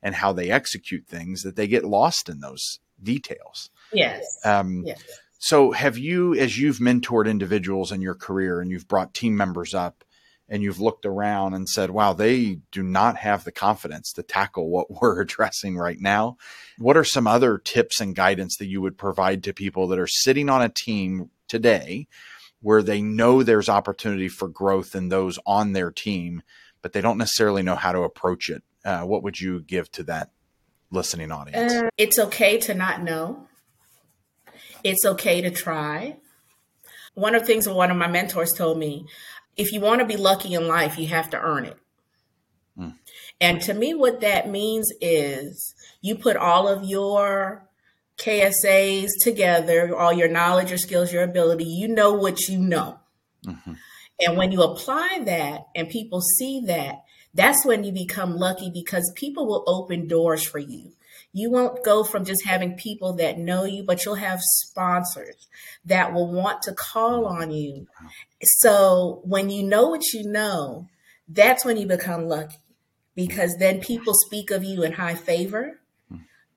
and 0.05 0.13
how 0.13 0.31
they 0.31 0.51
execute 0.51 1.07
things 1.07 1.41
that 1.41 1.55
they 1.55 1.67
get 1.67 1.83
lost 1.83 2.29
in 2.29 2.39
those 2.39 2.79
details. 3.01 3.71
Yes. 3.91 4.23
Um, 4.45 4.83
yes. 4.85 5.01
so, 5.39 5.71
have 5.71 5.97
you, 5.97 6.35
as 6.35 6.59
you've 6.59 6.77
mentored 6.77 7.27
individuals 7.27 7.91
in 7.91 8.01
your 8.01 8.13
career 8.13 8.61
and 8.61 8.69
you've 8.69 8.87
brought 8.87 9.15
team 9.15 9.35
members 9.35 9.73
up 9.73 10.03
and 10.47 10.61
you've 10.61 10.79
looked 10.79 11.07
around 11.07 11.55
and 11.55 11.67
said, 11.67 11.89
wow, 11.89 12.13
they 12.13 12.59
do 12.71 12.83
not 12.83 13.17
have 13.17 13.43
the 13.43 13.51
confidence 13.51 14.13
to 14.13 14.21
tackle 14.21 14.69
what 14.69 14.91
we're 15.01 15.21
addressing 15.21 15.75
right 15.75 15.99
now? 15.99 16.37
What 16.77 16.97
are 16.97 17.03
some 17.03 17.25
other 17.25 17.57
tips 17.57 17.99
and 17.99 18.15
guidance 18.15 18.57
that 18.57 18.67
you 18.67 18.81
would 18.81 18.99
provide 18.99 19.43
to 19.45 19.53
people 19.53 19.87
that 19.87 19.99
are 19.99 20.07
sitting 20.07 20.49
on 20.49 20.61
a 20.61 20.69
team 20.69 21.31
today 21.47 22.07
where 22.61 22.81
they 22.81 23.01
know 23.01 23.43
there's 23.43 23.69
opportunity 23.69 24.27
for 24.27 24.47
growth 24.47 24.95
in 24.95 25.09
those 25.09 25.39
on 25.45 25.73
their 25.73 25.91
team, 25.91 26.41
but 26.81 26.93
they 26.93 27.01
don't 27.01 27.17
necessarily 27.17 27.63
know 27.63 27.75
how 27.75 27.91
to 27.91 28.01
approach 28.01 28.49
it? 28.49 28.63
Uh, 28.83 29.01
what 29.01 29.23
would 29.23 29.39
you 29.39 29.61
give 29.61 29.91
to 29.91 30.03
that 30.03 30.31
listening 30.91 31.31
audience? 31.31 31.73
Uh, 31.73 31.89
it's 31.97 32.19
okay 32.19 32.57
to 32.59 32.73
not 32.73 33.01
know. 33.01 33.47
It's 34.83 35.05
okay 35.05 35.41
to 35.41 35.49
try. 35.49 36.17
One 37.15 37.33
of 37.33 37.41
the 37.41 37.47
things 37.47 37.67
one 37.67 37.91
of 37.91 37.97
my 37.97 38.07
mentors 38.07 38.51
told 38.51 38.77
me 38.77 39.07
if 39.55 39.71
you 39.71 39.79
want 39.79 39.99
to 40.01 40.05
be 40.05 40.17
lucky 40.17 40.53
in 40.53 40.67
life, 40.67 40.97
you 40.97 41.07
have 41.07 41.29
to 41.31 41.39
earn 41.39 41.65
it. 41.65 41.77
Mm. 42.77 42.95
And 43.39 43.61
to 43.61 43.73
me, 43.73 43.93
what 43.93 44.21
that 44.21 44.49
means 44.49 44.91
is 45.01 45.73
you 46.01 46.15
put 46.15 46.35
all 46.35 46.67
of 46.67 46.83
your 46.83 47.67
KSAs 48.17 49.11
together, 49.21 49.95
all 49.95 50.13
your 50.13 50.29
knowledge, 50.29 50.69
your 50.69 50.77
skills, 50.77 51.11
your 51.11 51.23
ability, 51.23 51.65
you 51.65 51.87
know 51.87 52.13
what 52.13 52.47
you 52.47 52.59
know. 52.59 52.99
Mm-hmm. 53.45 53.73
And 54.25 54.37
when 54.37 54.51
you 54.51 54.61
apply 54.63 55.21
that 55.25 55.67
and 55.75 55.89
people 55.89 56.21
see 56.21 56.61
that, 56.67 57.03
that's 57.33 57.65
when 57.65 57.83
you 57.83 57.91
become 57.91 58.37
lucky 58.37 58.71
because 58.73 59.11
people 59.15 59.45
will 59.45 59.63
open 59.67 60.07
doors 60.07 60.43
for 60.43 60.59
you 60.59 60.93
you 61.35 61.51
won't 61.51 61.83
go 61.83 62.05
from 62.05 62.23
just 62.23 62.45
having 62.45 62.77
people 62.77 63.11
that 63.17 63.37
know 63.37 63.65
you, 63.65 63.83
but 63.83 64.05
you'll 64.05 64.15
have 64.15 64.39
sponsors 64.41 65.49
that 65.83 66.13
will 66.13 66.31
want 66.31 66.61
to 66.61 66.71
call 66.71 67.25
on 67.25 67.51
you. 67.51 67.87
So 68.41 69.19
when 69.25 69.49
you 69.49 69.61
know 69.61 69.89
what 69.89 70.13
you 70.13 70.23
know, 70.23 70.87
that's 71.27 71.65
when 71.65 71.75
you 71.75 71.87
become 71.87 72.29
lucky 72.29 72.55
because 73.15 73.57
then 73.59 73.81
people 73.81 74.13
speak 74.13 74.49
of 74.49 74.63
you 74.63 74.81
in 74.83 74.93
high 74.93 75.15
favor. 75.15 75.81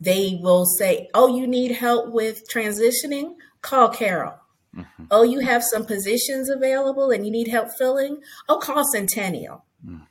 They 0.01 0.39
will 0.41 0.65
say, 0.65 1.09
Oh, 1.15 1.37
you 1.37 1.47
need 1.47 1.73
help 1.73 2.13
with 2.13 2.49
transitioning? 2.49 3.35
Call 3.63 3.89
Carol. 3.89 4.35
Mm-hmm. 4.77 5.05
Oh, 5.11 5.23
you 5.23 5.41
have 5.41 5.65
some 5.65 5.85
positions 5.85 6.49
available 6.49 7.11
and 7.11 7.25
you 7.25 7.33
need 7.33 7.49
help 7.49 7.71
filling? 7.77 8.21
Oh, 8.49 8.59
call 8.59 8.85
Centennial. 8.93 9.65
Mm. 9.85 10.07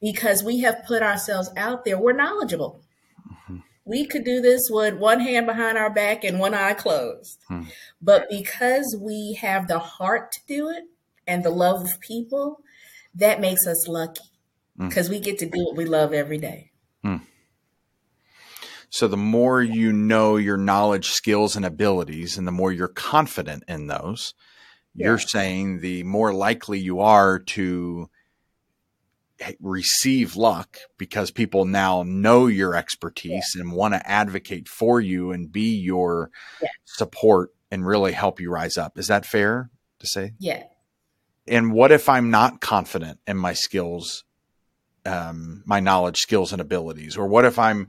Because 0.00 0.42
we 0.42 0.60
have 0.60 0.84
put 0.86 1.02
ourselves 1.02 1.50
out 1.56 1.84
there. 1.84 1.98
We're 1.98 2.12
knowledgeable 2.12 2.82
we 3.90 4.06
could 4.06 4.24
do 4.24 4.40
this 4.40 4.68
with 4.70 4.94
one 4.94 5.18
hand 5.18 5.46
behind 5.46 5.76
our 5.76 5.90
back 5.90 6.22
and 6.22 6.38
one 6.38 6.54
eye 6.54 6.74
closed. 6.74 7.40
Hmm. 7.48 7.62
But 8.00 8.30
because 8.30 8.96
we 8.98 9.36
have 9.40 9.66
the 9.66 9.80
heart 9.80 10.30
to 10.32 10.40
do 10.46 10.68
it 10.68 10.84
and 11.26 11.42
the 11.42 11.50
love 11.50 11.82
of 11.82 12.00
people, 12.00 12.62
that 13.16 13.40
makes 13.40 13.66
us 13.66 13.88
lucky 13.88 14.30
because 14.78 15.08
hmm. 15.08 15.14
we 15.14 15.20
get 15.20 15.38
to 15.38 15.46
do 15.46 15.64
what 15.64 15.76
we 15.76 15.84
love 15.86 16.12
every 16.12 16.38
day. 16.38 16.70
Hmm. 17.02 17.16
So 18.90 19.06
the 19.06 19.16
more 19.16 19.62
you 19.62 19.92
know 19.92 20.36
your 20.36 20.56
knowledge, 20.56 21.10
skills, 21.10 21.56
and 21.56 21.64
abilities, 21.64 22.36
and 22.36 22.46
the 22.46 22.52
more 22.52 22.72
you're 22.72 22.88
confident 22.88 23.62
in 23.68 23.86
those, 23.86 24.34
yeah. 24.94 25.06
you're 25.06 25.18
saying 25.18 25.80
the 25.80 26.02
more 26.02 26.34
likely 26.34 26.80
you 26.80 27.00
are 27.00 27.38
to 27.38 28.10
receive 29.60 30.36
luck 30.36 30.78
because 30.98 31.30
people 31.30 31.64
now 31.64 32.02
know 32.02 32.46
your 32.46 32.74
expertise 32.74 33.52
yeah. 33.54 33.62
and 33.62 33.72
want 33.72 33.94
to 33.94 34.10
advocate 34.10 34.68
for 34.68 35.00
you 35.00 35.30
and 35.30 35.52
be 35.52 35.76
your 35.76 36.30
yeah. 36.60 36.68
support 36.84 37.54
and 37.70 37.86
really 37.86 38.12
help 38.12 38.40
you 38.40 38.50
rise 38.50 38.76
up. 38.76 38.98
Is 38.98 39.06
that 39.06 39.24
fair 39.24 39.70
to 40.00 40.06
say? 40.06 40.32
Yeah. 40.38 40.64
And 41.46 41.72
what 41.72 41.92
if 41.92 42.08
I'm 42.08 42.30
not 42.30 42.60
confident 42.60 43.18
in 43.26 43.36
my 43.36 43.54
skills, 43.54 44.24
um, 45.06 45.62
my 45.64 45.80
knowledge, 45.80 46.18
skills, 46.18 46.52
and 46.52 46.60
abilities? 46.60 47.16
Or 47.16 47.26
what 47.26 47.44
if 47.44 47.58
I'm 47.58 47.88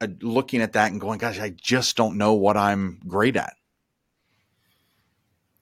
Uh, 0.00 0.08
looking 0.22 0.62
at 0.62 0.72
that 0.72 0.90
and 0.90 1.00
going, 1.00 1.18
gosh, 1.18 1.38
I 1.38 1.50
just 1.50 1.96
don't 1.96 2.16
know 2.16 2.34
what 2.34 2.56
I'm 2.56 3.00
great 3.06 3.36
at? 3.36 3.54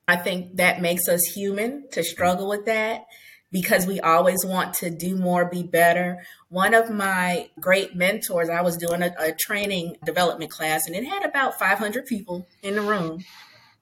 I 0.07 0.17
think 0.17 0.57
that 0.57 0.81
makes 0.81 1.09
us 1.09 1.21
human 1.35 1.89
to 1.93 2.03
struggle 2.03 2.49
with 2.49 2.65
that 2.67 3.07
because 3.51 3.87
we 3.87 4.01
always 4.01 4.45
want 4.45 4.75
to 4.75 4.91
do 4.91 5.17
more, 5.17 5.45
be 5.47 5.63
better. 5.63 6.25
One 6.49 6.75
of 6.75 6.91
my 6.91 7.49
great 7.61 7.95
mentors, 7.95 8.49
I 8.49 8.63
was 8.63 8.77
doing 8.77 9.03
a, 9.03 9.13
a, 9.19 9.33
training 9.33 9.97
development 10.05 10.51
class 10.51 10.87
and 10.87 10.95
it 10.95 11.05
had 11.05 11.25
about 11.25 11.59
500 11.59 12.07
people 12.07 12.47
in 12.63 12.75
the 12.75 12.83
room. 12.83 13.25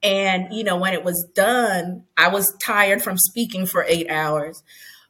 And, 0.03 0.53
you 0.53 0.63
know, 0.63 0.77
when 0.77 0.93
it 0.93 1.03
was 1.03 1.27
done, 1.33 2.03
I 2.15 2.29
was 2.29 2.55
tired 2.63 3.01
from 3.01 3.17
speaking 3.17 3.65
for 3.65 3.83
eight 3.87 4.09
hours. 4.09 4.63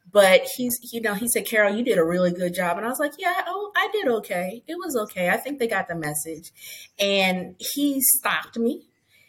But 0.09 0.47
he's, 0.55 0.79
you 0.93 1.01
know, 1.01 1.13
he 1.13 1.27
said, 1.27 1.45
Carol, 1.45 1.75
you 1.75 1.83
did 1.83 1.97
a 1.97 2.03
really 2.03 2.31
good 2.31 2.53
job. 2.55 2.77
And 2.77 2.85
I 2.85 2.89
was 2.89 2.99
like, 2.99 3.13
yeah, 3.17 3.41
oh, 3.45 3.71
I 3.75 3.89
did 3.91 4.07
okay. 4.07 4.63
It 4.65 4.75
was 4.75 4.95
okay. 5.03 5.29
I 5.29 5.37
think 5.37 5.59
they 5.59 5.67
got 5.67 5.87
the 5.87 5.95
message. 5.95 6.51
And 6.97 7.55
he 7.59 7.99
stopped 7.99 8.57
me 8.57 8.87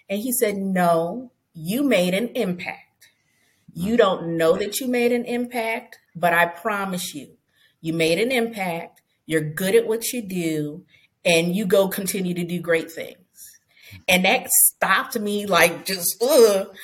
and 0.09 0.21
he 0.21 0.33
said, 0.33 0.57
no, 0.57 1.33
you 1.53 1.83
made 1.83 2.15
an 2.15 2.29
impact 2.29 2.89
you 3.79 3.97
don't 3.97 4.37
know 4.37 4.57
that 4.57 4.81
you 4.81 4.89
made 4.89 5.13
an 5.13 5.25
impact, 5.25 6.01
but 6.17 6.33
I 6.33 6.47
promise 6.47 7.15
you, 7.15 7.37
you 7.81 7.93
made 7.93 8.19
an 8.19 8.33
impact. 8.33 9.03
You're 9.25 9.41
good 9.41 9.77
at 9.77 9.87
what 9.87 10.13
you 10.13 10.21
do, 10.21 10.85
and 11.25 11.55
you 11.55 11.65
go 11.65 11.87
continue 11.87 12.35
to 12.35 12.45
do 12.45 12.61
great 12.61 12.91
things. 12.91 13.17
And 14.09 14.25
that 14.25 14.49
stopped 14.51 15.19
me 15.21 15.47
like 15.47 15.87
just, 15.87 16.21
ugh. 16.21 16.75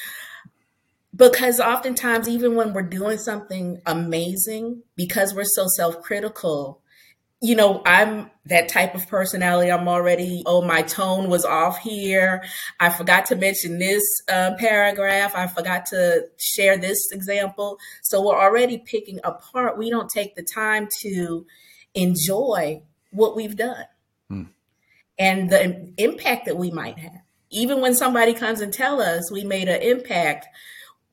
Because 1.14 1.60
oftentimes, 1.60 2.28
even 2.28 2.56
when 2.56 2.72
we're 2.72 2.82
doing 2.82 3.18
something 3.18 3.80
amazing, 3.86 4.82
because 4.96 5.34
we're 5.34 5.44
so 5.44 5.66
self 5.68 6.02
critical, 6.02 6.82
you 7.40 7.54
know, 7.54 7.82
I'm 7.84 8.30
that 8.46 8.68
type 8.68 8.94
of 8.94 9.06
personality. 9.06 9.70
I'm 9.70 9.86
already, 9.86 10.42
oh, 10.46 10.62
my 10.62 10.82
tone 10.82 11.28
was 11.28 11.44
off 11.44 11.78
here. 11.78 12.42
I 12.80 12.88
forgot 12.88 13.26
to 13.26 13.36
mention 13.36 13.78
this 13.78 14.02
uh, 14.28 14.52
paragraph. 14.58 15.34
I 15.36 15.46
forgot 15.46 15.86
to 15.86 16.24
share 16.38 16.78
this 16.78 17.10
example. 17.12 17.78
So 18.02 18.22
we're 18.22 18.40
already 18.40 18.78
picking 18.78 19.20
apart. 19.24 19.76
We 19.76 19.90
don't 19.90 20.08
take 20.08 20.34
the 20.36 20.42
time 20.42 20.88
to 21.02 21.46
enjoy 21.94 22.82
what 23.10 23.36
we've 23.36 23.56
done 23.56 23.84
hmm. 24.28 24.42
and 25.18 25.50
the 25.50 25.92
impact 25.98 26.46
that 26.46 26.56
we 26.56 26.70
might 26.70 26.98
have. 26.98 27.20
Even 27.50 27.80
when 27.80 27.94
somebody 27.94 28.32
comes 28.34 28.60
and 28.60 28.72
tell 28.72 29.00
us 29.00 29.30
we 29.30 29.44
made 29.44 29.68
an 29.68 29.82
impact, 29.82 30.46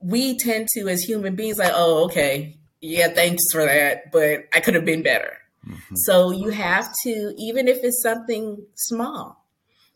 we 0.04 0.38
tend 0.38 0.68
to, 0.76 0.88
as 0.88 1.02
human 1.04 1.36
beings, 1.36 1.58
like, 1.58 1.74
oh, 1.74 2.06
okay, 2.06 2.58
yeah, 2.80 3.10
thanks 3.10 3.44
for 3.52 3.64
that, 3.66 4.12
but 4.12 4.46
I 4.54 4.60
could 4.60 4.76
have 4.76 4.86
been 4.86 5.04
better 5.04 5.38
Mm-hmm. 5.68 5.96
So 5.96 6.32
you 6.32 6.50
have 6.50 6.92
to, 7.04 7.34
even 7.38 7.68
if 7.68 7.84
it's 7.84 8.02
something 8.02 8.66
small, 8.76 9.46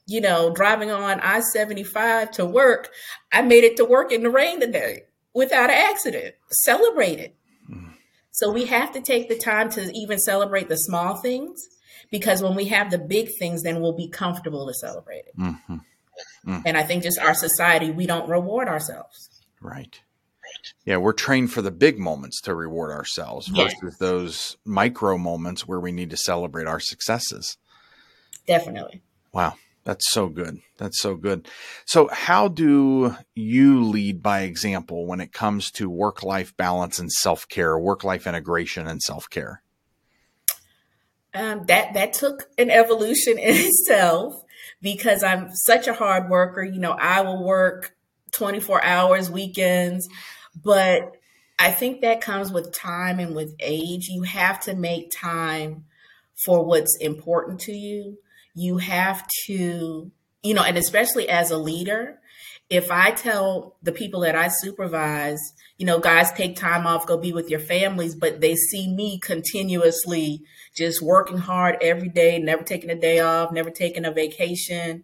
you 0.06 0.22
know, 0.22 0.54
driving 0.54 0.92
on 0.92 1.20
I 1.20 1.40
75 1.40 2.32
to 2.32 2.46
work, 2.46 2.92
I 3.32 3.42
made 3.42 3.64
it 3.64 3.78
to 3.78 3.86
work 3.86 4.12
in 4.12 4.24
the 4.24 4.30
rain 4.30 4.60
today 4.60 5.04
without 5.34 5.70
an 5.70 5.78
accident. 5.78 6.36
Celebrate 6.52 7.20
it. 7.20 7.36
Mm-hmm. 7.70 7.92
So 8.32 8.52
we 8.52 8.66
have 8.66 8.92
to 8.94 9.02
take 9.02 9.28
the 9.28 9.38
time 9.38 9.70
to 9.72 9.92
even 9.94 10.20
celebrate 10.20 10.70
the 10.70 10.78
small 10.78 11.16
things 11.16 11.60
because 12.12 12.44
when 12.44 12.56
we 12.56 12.66
have 12.66 12.92
the 12.92 13.00
big 13.00 13.30
things, 13.40 13.64
then 13.64 13.82
we'll 13.82 13.98
be 13.98 14.10
comfortable 14.10 14.68
to 14.68 14.74
celebrate 14.74 15.26
it. 15.28 15.38
Mm-hmm. 15.38 15.74
Mm-hmm. 15.74 16.62
And 16.66 16.78
I 16.78 16.84
think 16.84 17.02
just 17.02 17.20
our 17.20 17.34
society, 17.34 17.90
we 17.90 18.06
don't 18.06 18.30
reward 18.30 18.68
ourselves. 18.68 19.35
Right. 19.66 20.02
Yeah, 20.86 20.98
we're 20.98 21.14
trained 21.14 21.52
for 21.52 21.62
the 21.62 21.72
big 21.72 22.00
moments 22.00 22.40
to 22.42 22.56
reward 22.56 22.92
ourselves 22.92 23.48
versus 23.48 23.98
those 23.98 24.58
micro 24.64 25.18
moments 25.18 25.68
where 25.68 25.80
we 25.80 25.92
need 25.92 26.12
to 26.12 26.18
celebrate 26.18 26.68
our 26.68 26.80
successes. 26.80 27.58
Definitely. 28.48 29.02
Wow. 29.34 29.56
That's 29.86 30.12
so 30.12 30.30
good. 30.30 30.62
That's 30.78 31.00
so 31.00 31.16
good. 31.16 31.48
So, 31.86 32.10
how 32.12 32.48
do 32.48 33.16
you 33.36 33.84
lead 33.84 34.22
by 34.24 34.42
example 34.42 35.06
when 35.06 35.22
it 35.22 35.32
comes 35.32 35.70
to 35.72 35.90
work 35.90 36.24
life 36.24 36.58
balance 36.58 36.98
and 36.98 37.12
self 37.12 37.48
care, 37.48 37.78
work 37.78 38.04
life 38.04 38.26
integration 38.26 38.88
and 38.88 39.00
self 39.00 39.30
care? 39.30 39.62
Um, 41.36 41.66
that 41.68 41.94
that 41.94 42.14
took 42.14 42.50
an 42.58 42.72
evolution 42.72 43.38
in 43.38 43.56
itself 43.56 44.44
because 44.82 45.22
I'm 45.22 45.52
such 45.54 45.88
a 45.88 45.94
hard 45.94 46.30
worker. 46.32 46.64
You 46.64 46.80
know, 46.80 46.94
I 47.00 47.22
will 47.22 47.44
work 47.44 47.95
24 48.38 48.84
hours, 48.84 49.30
weekends, 49.30 50.08
but 50.64 51.18
I 51.58 51.72
think 51.72 52.02
that 52.02 52.22
comes 52.22 52.52
with 52.52 52.74
time 52.74 53.20
and 53.20 53.36
with 53.36 53.56
age. 53.60 54.08
You 54.10 54.24
have 54.24 54.60
to 54.62 54.76
make 54.76 55.12
time 55.12 55.86
for 56.46 56.64
what's 56.64 56.98
important 57.00 57.62
to 57.62 57.72
you. 57.72 58.18
You 58.54 58.78
have 58.78 59.26
to, 59.46 60.12
you 60.44 60.54
know, 60.54 60.64
and 60.64 60.78
especially 60.78 61.30
as 61.30 61.52
a 61.52 61.58
leader, 61.58 62.20
if 62.70 62.92
I 62.92 63.12
tell 63.12 63.78
the 63.84 63.92
people 63.92 64.22
that 64.22 64.36
I 64.36 64.48
supervise, 64.48 65.40
you 65.78 65.86
know, 65.86 66.00
guys 66.00 66.32
take 66.32 66.56
time 66.56 66.88
off, 66.88 67.06
go 67.06 67.18
be 67.18 67.32
with 67.32 67.50
your 67.50 67.60
families, 67.60 68.16
but 68.16 68.42
they 68.42 68.56
see 68.56 68.92
me 68.92 69.20
continuously 69.20 70.42
just 70.76 71.02
working 71.02 71.38
hard 71.38 71.78
every 71.82 72.10
day, 72.10 72.40
never 72.40 72.64
taking 72.64 72.90
a 72.90 73.00
day 73.00 73.20
off, 73.20 73.52
never 73.52 73.70
taking 73.70 74.06
a 74.06 74.12
vacation, 74.12 75.04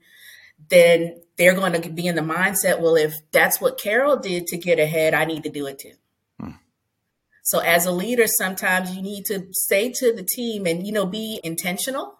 then 0.69 1.21
they're 1.41 1.55
going 1.55 1.81
to 1.81 1.89
be 1.89 2.05
in 2.05 2.13
the 2.13 2.21
mindset, 2.21 2.79
well, 2.79 2.95
if 2.95 3.15
that's 3.31 3.59
what 3.59 3.79
Carol 3.79 4.17
did 4.17 4.45
to 4.45 4.57
get 4.57 4.77
ahead, 4.77 5.15
I 5.15 5.25
need 5.25 5.41
to 5.41 5.49
do 5.49 5.65
it 5.65 5.79
too. 5.79 5.93
Hmm. 6.39 6.51
So 7.41 7.57
as 7.57 7.87
a 7.87 7.91
leader, 7.91 8.27
sometimes 8.27 8.95
you 8.95 9.01
need 9.01 9.25
to 9.25 9.47
say 9.51 9.91
to 9.91 10.13
the 10.13 10.21
team 10.21 10.67
and, 10.67 10.85
you 10.85 10.93
know, 10.93 11.07
be 11.07 11.39
intentional. 11.43 12.19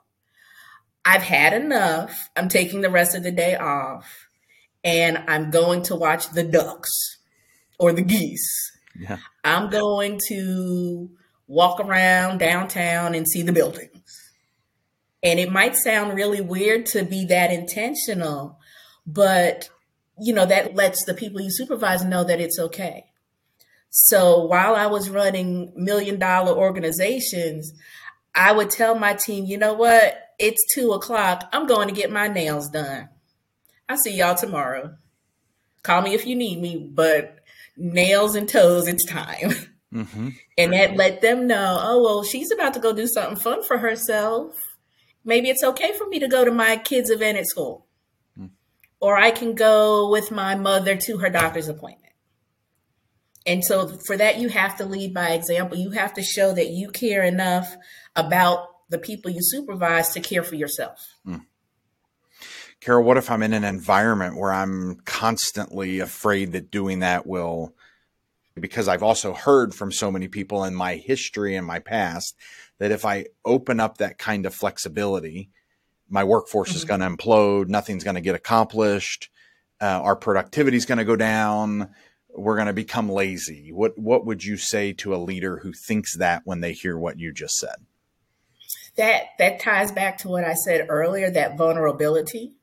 I've 1.05 1.21
had 1.21 1.53
enough. 1.53 2.31
I'm 2.35 2.49
taking 2.49 2.81
the 2.81 2.89
rest 2.89 3.13
of 3.13 3.21
the 3.21 3.31
day 3.31 3.55
off 3.55 4.27
and 4.83 5.19
I'm 5.27 5.51
going 5.51 5.83
to 5.83 5.95
watch 5.95 6.31
the 6.31 6.43
ducks 6.43 6.89
or 7.77 7.93
the 7.93 8.01
geese. 8.01 8.71
Yeah. 8.99 9.17
I'm 9.43 9.69
going 9.69 10.19
to 10.29 11.11
walk 11.45 11.79
around 11.79 12.39
downtown 12.39 13.13
and 13.13 13.27
see 13.27 13.43
the 13.43 13.53
buildings. 13.53 14.31
And 15.21 15.39
it 15.39 15.51
might 15.51 15.75
sound 15.75 16.15
really 16.15 16.41
weird 16.41 16.87
to 16.87 17.03
be 17.03 17.25
that 17.25 17.51
intentional, 17.51 18.57
but 19.13 19.69
you 20.19 20.33
know, 20.33 20.45
that 20.45 20.75
lets 20.75 21.05
the 21.05 21.13
people 21.13 21.41
you 21.41 21.49
supervise 21.49 22.03
know 22.03 22.23
that 22.23 22.39
it's 22.39 22.59
okay. 22.59 23.05
So 23.89 24.45
while 24.45 24.75
I 24.75 24.85
was 24.85 25.09
running 25.09 25.73
million 25.75 26.19
dollar 26.19 26.53
organizations, 26.53 27.73
I 28.35 28.51
would 28.51 28.69
tell 28.69 28.95
my 28.95 29.13
team, 29.13 29.45
you 29.45 29.57
know 29.57 29.73
what? 29.73 30.29
It's 30.39 30.63
two 30.73 30.91
o'clock. 30.91 31.49
I'm 31.51 31.67
going 31.67 31.87
to 31.87 31.93
get 31.93 32.11
my 32.11 32.27
nails 32.27 32.69
done. 32.69 33.09
I'll 33.89 33.97
see 33.97 34.15
y'all 34.15 34.35
tomorrow. 34.35 34.95
Call 35.83 36.03
me 36.03 36.13
if 36.13 36.25
you 36.25 36.35
need 36.35 36.61
me, 36.61 36.89
but 36.93 37.39
nails 37.75 38.35
and 38.35 38.47
toes, 38.47 38.87
it's 38.87 39.05
time. 39.05 39.53
Mm-hmm. 39.93 40.29
And 40.57 40.71
that 40.71 40.95
let 40.95 41.19
them 41.19 41.47
know, 41.47 41.77
oh, 41.81 42.01
well, 42.01 42.23
she's 42.23 42.49
about 42.49 42.73
to 42.75 42.79
go 42.79 42.93
do 42.93 43.07
something 43.07 43.35
fun 43.35 43.61
for 43.61 43.77
herself. 43.77 44.55
Maybe 45.25 45.49
it's 45.49 45.65
okay 45.65 45.91
for 45.97 46.07
me 46.07 46.17
to 46.19 46.29
go 46.29 46.45
to 46.45 46.51
my 46.51 46.77
kids' 46.77 47.09
event 47.09 47.37
at 47.37 47.45
school. 47.45 47.87
Or 49.01 49.17
I 49.17 49.31
can 49.31 49.55
go 49.55 50.09
with 50.09 50.31
my 50.31 50.55
mother 50.55 50.95
to 50.95 51.17
her 51.17 51.29
doctor's 51.29 51.67
appointment. 51.67 52.13
And 53.45 53.65
so 53.65 53.87
for 54.05 54.15
that, 54.15 54.37
you 54.37 54.49
have 54.49 54.77
to 54.77 54.85
lead 54.85 55.13
by 55.13 55.31
example. 55.31 55.77
You 55.77 55.91
have 55.91 56.13
to 56.13 56.21
show 56.21 56.53
that 56.53 56.69
you 56.69 56.89
care 56.91 57.23
enough 57.23 57.75
about 58.15 58.67
the 58.89 58.99
people 58.99 59.31
you 59.31 59.39
supervise 59.41 60.09
to 60.09 60.19
care 60.19 60.43
for 60.43 60.55
yourself. 60.55 60.99
Mm. 61.25 61.45
Carol, 62.81 63.03
what 63.03 63.17
if 63.17 63.31
I'm 63.31 63.43
in 63.43 63.53
an 63.53 63.63
environment 63.63 64.37
where 64.37 64.51
I'm 64.51 64.95
constantly 65.05 65.99
afraid 65.99 66.51
that 66.51 66.71
doing 66.71 66.99
that 66.99 67.25
will, 67.25 67.73
because 68.59 68.87
I've 68.87 69.03
also 69.03 69.33
heard 69.33 69.73
from 69.73 69.91
so 69.91 70.11
many 70.11 70.27
people 70.27 70.63
in 70.63 70.75
my 70.75 70.95
history 70.95 71.55
and 71.55 71.65
my 71.65 71.79
past 71.79 72.35
that 72.79 72.91
if 72.91 73.05
I 73.05 73.25
open 73.45 73.79
up 73.79 73.97
that 73.97 74.17
kind 74.17 74.45
of 74.45 74.53
flexibility, 74.53 75.49
my 76.11 76.23
workforce 76.23 76.69
mm-hmm. 76.69 76.77
is 76.77 76.85
going 76.85 76.99
to 76.99 77.09
implode, 77.09 77.67
nothing's 77.67 78.03
going 78.03 78.15
to 78.15 78.21
get 78.21 78.35
accomplished, 78.35 79.29
uh, 79.81 79.85
our 79.85 80.15
productivity 80.15 80.77
is 80.77 80.85
going 80.85 80.99
to 80.99 81.05
go 81.05 81.15
down, 81.15 81.89
we're 82.29 82.55
going 82.55 82.67
to 82.67 82.73
become 82.73 83.09
lazy. 83.09 83.71
What 83.71 83.97
what 83.97 84.25
would 84.25 84.43
you 84.43 84.57
say 84.57 84.93
to 84.93 85.15
a 85.15 85.17
leader 85.17 85.57
who 85.57 85.73
thinks 85.73 86.17
that 86.17 86.43
when 86.45 86.61
they 86.61 86.73
hear 86.73 86.97
what 86.97 87.19
you 87.19 87.33
just 87.33 87.57
said? 87.57 87.75
That 88.95 89.23
that 89.39 89.59
ties 89.59 89.91
back 89.91 90.19
to 90.19 90.29
what 90.29 90.43
I 90.43 90.53
said 90.53 90.87
earlier, 90.89 91.29
that 91.31 91.57
vulnerability 91.57 92.53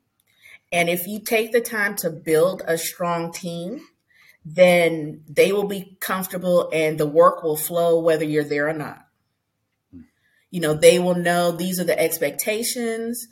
and 0.73 0.89
if 0.89 1.07
you 1.07 1.21
take 1.21 1.53
the 1.53 1.61
time 1.61 1.97
to 1.97 2.11
build 2.11 2.63
a 2.67 2.77
strong 2.77 3.33
team, 3.33 3.81
then 4.45 5.23
they 5.29 5.53
will 5.53 5.67
be 5.67 5.97
comfortable 6.01 6.69
and 6.73 6.99
the 6.99 7.07
work 7.07 7.43
will 7.43 7.57
flow 7.57 8.01
whether 8.01 8.25
you're 8.25 8.45
there 8.45 8.69
or 8.69 8.75
not. 8.75 9.07
You 10.51 10.61
know, 10.61 10.75
they 10.75 10.99
will 10.99 11.15
know 11.15 11.53
these 11.53 11.79
are 11.81 11.85
the 11.85 11.99
expectations. 11.99 13.27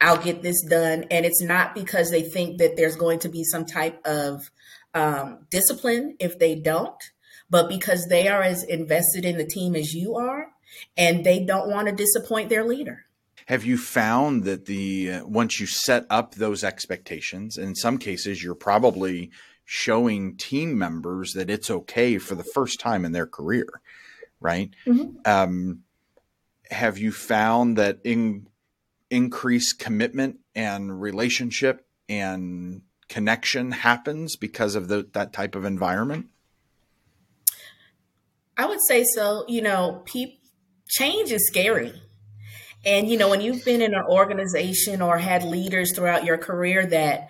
I'll 0.00 0.22
get 0.22 0.42
this 0.42 0.62
done. 0.68 1.04
And 1.10 1.24
it's 1.24 1.42
not 1.42 1.74
because 1.74 2.10
they 2.10 2.22
think 2.22 2.58
that 2.58 2.76
there's 2.76 2.96
going 2.96 3.20
to 3.20 3.28
be 3.28 3.44
some 3.44 3.64
type 3.64 4.00
of 4.04 4.50
um, 4.94 5.46
discipline 5.50 6.16
if 6.18 6.38
they 6.38 6.54
don't, 6.54 7.02
but 7.48 7.68
because 7.68 8.06
they 8.08 8.28
are 8.28 8.42
as 8.42 8.64
invested 8.64 9.24
in 9.24 9.38
the 9.38 9.46
team 9.46 9.74
as 9.74 9.94
you 9.94 10.16
are 10.16 10.48
and 10.96 11.24
they 11.24 11.44
don't 11.44 11.70
want 11.70 11.88
to 11.88 11.94
disappoint 11.94 12.48
their 12.48 12.64
leader. 12.64 13.06
Have 13.46 13.64
you 13.64 13.76
found 13.76 14.44
that 14.44 14.66
the 14.66 15.12
uh, 15.12 15.26
once 15.26 15.58
you 15.60 15.66
set 15.66 16.06
up 16.08 16.34
those 16.34 16.62
expectations, 16.62 17.58
in 17.58 17.74
some 17.74 17.98
cases 17.98 18.42
you're 18.42 18.54
probably 18.54 19.30
showing 19.64 20.36
team 20.36 20.78
members 20.78 21.32
that 21.32 21.50
it's 21.50 21.70
okay 21.70 22.18
for 22.18 22.34
the 22.34 22.44
first 22.44 22.80
time 22.80 23.04
in 23.04 23.12
their 23.12 23.26
career, 23.26 23.66
right? 24.40 24.70
Mm-hmm. 24.86 25.18
Um, 25.24 25.80
have 26.72 26.98
you 26.98 27.12
found 27.12 27.78
that 27.78 28.00
in 28.04 28.48
increased 29.10 29.78
commitment 29.78 30.38
and 30.54 31.00
relationship 31.00 31.86
and 32.08 32.82
connection 33.08 33.72
happens 33.72 34.36
because 34.36 34.74
of 34.74 34.88
the, 34.88 35.08
that 35.12 35.32
type 35.32 35.54
of 35.54 35.64
environment? 35.64 36.26
I 38.56 38.66
would 38.66 38.80
say 38.86 39.04
so. 39.14 39.44
You 39.48 39.62
know, 39.62 40.02
pe- 40.06 40.38
change 40.88 41.30
is 41.30 41.46
scary 41.46 41.92
and, 42.84 43.08
you 43.08 43.16
know, 43.16 43.28
when 43.28 43.40
you've 43.40 43.64
been 43.64 43.80
in 43.80 43.94
an 43.94 44.04
organization 44.08 45.02
or 45.02 45.18
had 45.18 45.44
leaders 45.44 45.94
throughout 45.94 46.24
your 46.24 46.38
career 46.38 46.84
that 46.86 47.28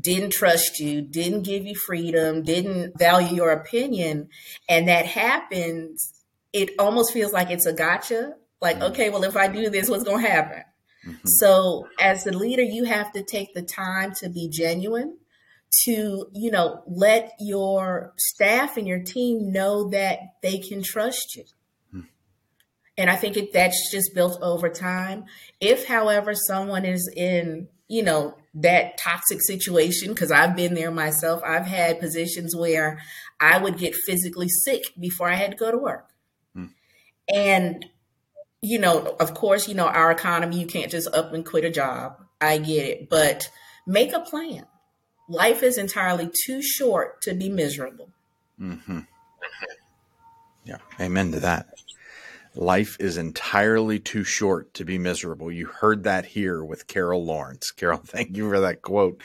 didn't 0.00 0.32
trust 0.32 0.80
you, 0.80 1.02
didn't 1.02 1.42
give 1.42 1.66
you 1.66 1.74
freedom, 1.74 2.42
didn't 2.42 2.98
value 2.98 3.36
your 3.36 3.50
opinion, 3.50 4.28
and 4.68 4.88
that 4.88 5.04
happens, 5.04 6.12
it 6.52 6.70
almost 6.78 7.12
feels 7.12 7.32
like 7.32 7.50
it's 7.50 7.66
a 7.66 7.72
gotcha. 7.72 8.34
Like, 8.64 8.76
mm-hmm. 8.78 8.92
okay, 8.92 9.10
well, 9.10 9.22
if 9.22 9.36
I 9.36 9.46
do 9.46 9.70
this, 9.70 9.88
what's 9.88 10.02
going 10.02 10.24
to 10.24 10.30
happen? 10.30 10.62
Mm-hmm. 11.06 11.26
So, 11.26 11.86
as 12.00 12.24
the 12.24 12.36
leader, 12.36 12.62
you 12.62 12.84
have 12.84 13.12
to 13.12 13.22
take 13.22 13.54
the 13.54 13.62
time 13.62 14.12
to 14.20 14.28
be 14.28 14.48
genuine, 14.48 15.18
to, 15.84 16.26
you 16.32 16.50
know, 16.50 16.82
let 16.88 17.32
your 17.38 18.14
staff 18.18 18.76
and 18.76 18.88
your 18.88 19.02
team 19.02 19.52
know 19.52 19.90
that 19.90 20.18
they 20.42 20.58
can 20.58 20.82
trust 20.82 21.36
you. 21.36 21.44
And 22.96 23.10
I 23.10 23.16
think 23.16 23.36
it, 23.36 23.52
that's 23.52 23.90
just 23.90 24.14
built 24.14 24.38
over 24.40 24.68
time. 24.68 25.24
If, 25.60 25.86
however, 25.86 26.32
someone 26.34 26.84
is 26.84 27.10
in, 27.16 27.68
you 27.88 28.02
know, 28.02 28.36
that 28.54 28.98
toxic 28.98 29.40
situation, 29.42 30.10
because 30.10 30.30
I've 30.30 30.54
been 30.54 30.74
there 30.74 30.92
myself, 30.92 31.42
I've 31.44 31.66
had 31.66 31.98
positions 31.98 32.54
where 32.54 33.00
I 33.40 33.58
would 33.58 33.78
get 33.78 33.96
physically 34.06 34.48
sick 34.48 34.82
before 34.98 35.28
I 35.28 35.34
had 35.34 35.50
to 35.50 35.56
go 35.56 35.72
to 35.72 35.78
work. 35.78 36.08
Hmm. 36.54 36.66
And, 37.28 37.84
you 38.64 38.78
know, 38.78 39.14
of 39.20 39.34
course, 39.34 39.68
you 39.68 39.74
know, 39.74 39.86
our 39.86 40.10
economy, 40.10 40.58
you 40.58 40.66
can't 40.66 40.90
just 40.90 41.12
up 41.14 41.34
and 41.34 41.44
quit 41.44 41.64
a 41.64 41.70
job. 41.70 42.16
I 42.40 42.58
get 42.58 42.86
it. 42.86 43.10
But 43.10 43.50
make 43.86 44.12
a 44.12 44.20
plan. 44.20 44.66
Life 45.28 45.62
is 45.62 45.76
entirely 45.76 46.30
too 46.46 46.62
short 46.62 47.20
to 47.22 47.34
be 47.34 47.50
miserable. 47.50 48.08
Mm-hmm. 48.60 49.00
Yeah. 50.64 50.78
Amen 50.98 51.32
to 51.32 51.40
that. 51.40 51.66
Life 52.54 52.96
is 53.00 53.18
entirely 53.18 53.98
too 53.98 54.24
short 54.24 54.72
to 54.74 54.84
be 54.84 54.96
miserable. 54.96 55.50
You 55.50 55.66
heard 55.66 56.04
that 56.04 56.24
here 56.24 56.64
with 56.64 56.86
Carol 56.86 57.24
Lawrence. 57.24 57.70
Carol, 57.70 57.98
thank 58.04 58.36
you 58.36 58.48
for 58.48 58.60
that 58.60 58.80
quote. 58.80 59.20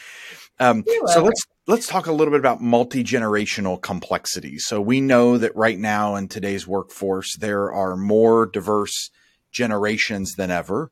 Um, 0.59 0.83
so 1.05 1.23
let's 1.23 1.45
let's 1.65 1.87
talk 1.87 2.07
a 2.07 2.11
little 2.11 2.31
bit 2.31 2.39
about 2.39 2.61
multi 2.61 3.03
generational 3.03 3.81
complexity. 3.81 4.57
So 4.57 4.81
we 4.81 4.99
know 4.99 5.37
that 5.37 5.55
right 5.55 5.79
now 5.79 6.15
in 6.15 6.27
today's 6.27 6.67
workforce 6.67 7.37
there 7.37 7.71
are 7.71 7.95
more 7.95 8.45
diverse 8.45 9.11
generations 9.51 10.35
than 10.35 10.51
ever, 10.51 10.91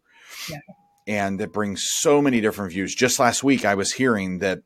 yeah. 0.49 0.59
and 1.07 1.39
that 1.39 1.53
brings 1.53 1.85
so 1.87 2.21
many 2.21 2.41
different 2.41 2.71
views. 2.71 2.95
Just 2.95 3.19
last 3.19 3.43
week, 3.43 3.65
I 3.65 3.75
was 3.75 3.93
hearing 3.93 4.39
that 4.39 4.61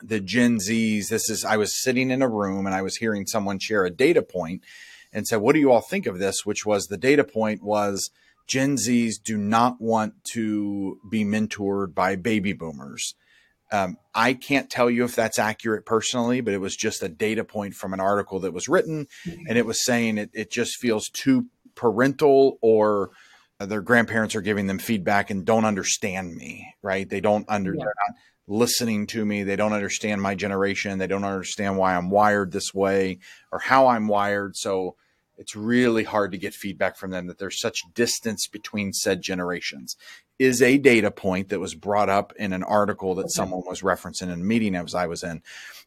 the 0.00 0.20
Gen 0.20 0.58
Zs. 0.58 1.08
This 1.08 1.28
is 1.30 1.44
I 1.44 1.56
was 1.56 1.80
sitting 1.82 2.10
in 2.10 2.22
a 2.22 2.28
room 2.28 2.66
and 2.66 2.74
I 2.74 2.82
was 2.82 2.96
hearing 2.96 3.26
someone 3.26 3.58
share 3.58 3.84
a 3.84 3.90
data 3.90 4.22
point 4.22 4.62
and 5.12 5.26
said, 5.26 5.36
What 5.36 5.54
do 5.54 5.60
you 5.60 5.72
all 5.72 5.80
think 5.80 6.06
of 6.06 6.18
this? 6.18 6.44
Which 6.44 6.64
was 6.64 6.86
the 6.86 6.96
data 6.96 7.24
point 7.24 7.62
was 7.62 8.10
Gen 8.46 8.76
Zs 8.76 9.22
do 9.22 9.36
not 9.36 9.80
want 9.80 10.24
to 10.32 10.98
be 11.08 11.24
mentored 11.24 11.94
by 11.94 12.16
baby 12.16 12.52
boomers. 12.52 13.14
Um, 13.70 13.98
I 14.14 14.32
can't 14.32 14.70
tell 14.70 14.88
you 14.88 15.04
if 15.04 15.14
that's 15.14 15.38
accurate 15.38 15.84
personally, 15.84 16.40
but 16.40 16.54
it 16.54 16.60
was 16.60 16.74
just 16.74 17.02
a 17.02 17.08
data 17.08 17.44
point 17.44 17.74
from 17.74 17.92
an 17.92 18.00
article 18.00 18.40
that 18.40 18.54
was 18.54 18.66
written, 18.66 19.08
and 19.46 19.58
it 19.58 19.66
was 19.66 19.84
saying 19.84 20.16
it, 20.16 20.30
it 20.32 20.50
just 20.50 20.76
feels 20.76 21.10
too 21.10 21.46
parental 21.78 22.58
or 22.60 23.10
their 23.60 23.80
grandparents 23.80 24.34
are 24.34 24.40
giving 24.40 24.66
them 24.66 24.78
feedback 24.78 25.30
and 25.30 25.44
don't 25.44 25.64
understand 25.64 26.36
me, 26.36 26.74
right? 26.82 27.08
They 27.08 27.20
don't 27.20 27.46
under, 27.48 27.72
yeah. 27.72 27.84
they're 27.84 27.94
not 28.08 28.16
listening 28.46 29.06
to 29.08 29.24
me. 29.24 29.42
They 29.44 29.56
don't 29.56 29.72
understand 29.72 30.20
my 30.20 30.34
generation. 30.34 30.98
They 30.98 31.06
don't 31.06 31.24
understand 31.24 31.76
why 31.76 31.96
I'm 31.96 32.10
wired 32.10 32.52
this 32.52 32.74
way 32.74 33.18
or 33.52 33.58
how 33.60 33.86
I'm 33.88 34.08
wired. 34.08 34.56
So 34.56 34.96
it's 35.36 35.54
really 35.54 36.04
hard 36.04 36.32
to 36.32 36.38
get 36.38 36.52
feedback 36.52 36.96
from 36.96 37.10
them 37.10 37.28
that 37.28 37.38
there's 37.38 37.60
such 37.60 37.82
distance 37.94 38.48
between 38.48 38.92
said 38.92 39.22
generations 39.22 39.96
is 40.38 40.62
a 40.62 40.78
data 40.78 41.10
point 41.10 41.48
that 41.48 41.60
was 41.60 41.74
brought 41.74 42.08
up 42.08 42.32
in 42.38 42.52
an 42.52 42.62
article 42.62 43.14
that 43.16 43.22
okay. 43.22 43.30
someone 43.30 43.62
was 43.66 43.82
referencing 43.82 44.22
in 44.22 44.30
a 44.30 44.36
meeting 44.36 44.76
as 44.76 44.94
I 44.94 45.06
was 45.06 45.22
in. 45.22 45.42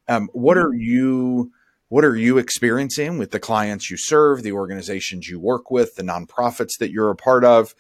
Um, 0.07 0.29
what 0.33 0.57
are 0.57 0.73
you 0.73 1.51
what 1.91 2.05
are 2.05 2.15
you 2.15 2.37
experiencing 2.37 3.17
with 3.17 3.31
the 3.31 3.39
clients 3.39 3.91
you 3.91 3.97
serve, 3.97 4.43
the 4.43 4.53
organizations 4.53 5.27
you 5.27 5.37
work 5.37 5.69
with, 5.69 5.95
the 5.95 6.03
nonprofits 6.03 6.77
that 6.79 6.89
you're 6.89 7.09
a 7.09 7.17
part 7.17 7.43
of, 7.43 7.75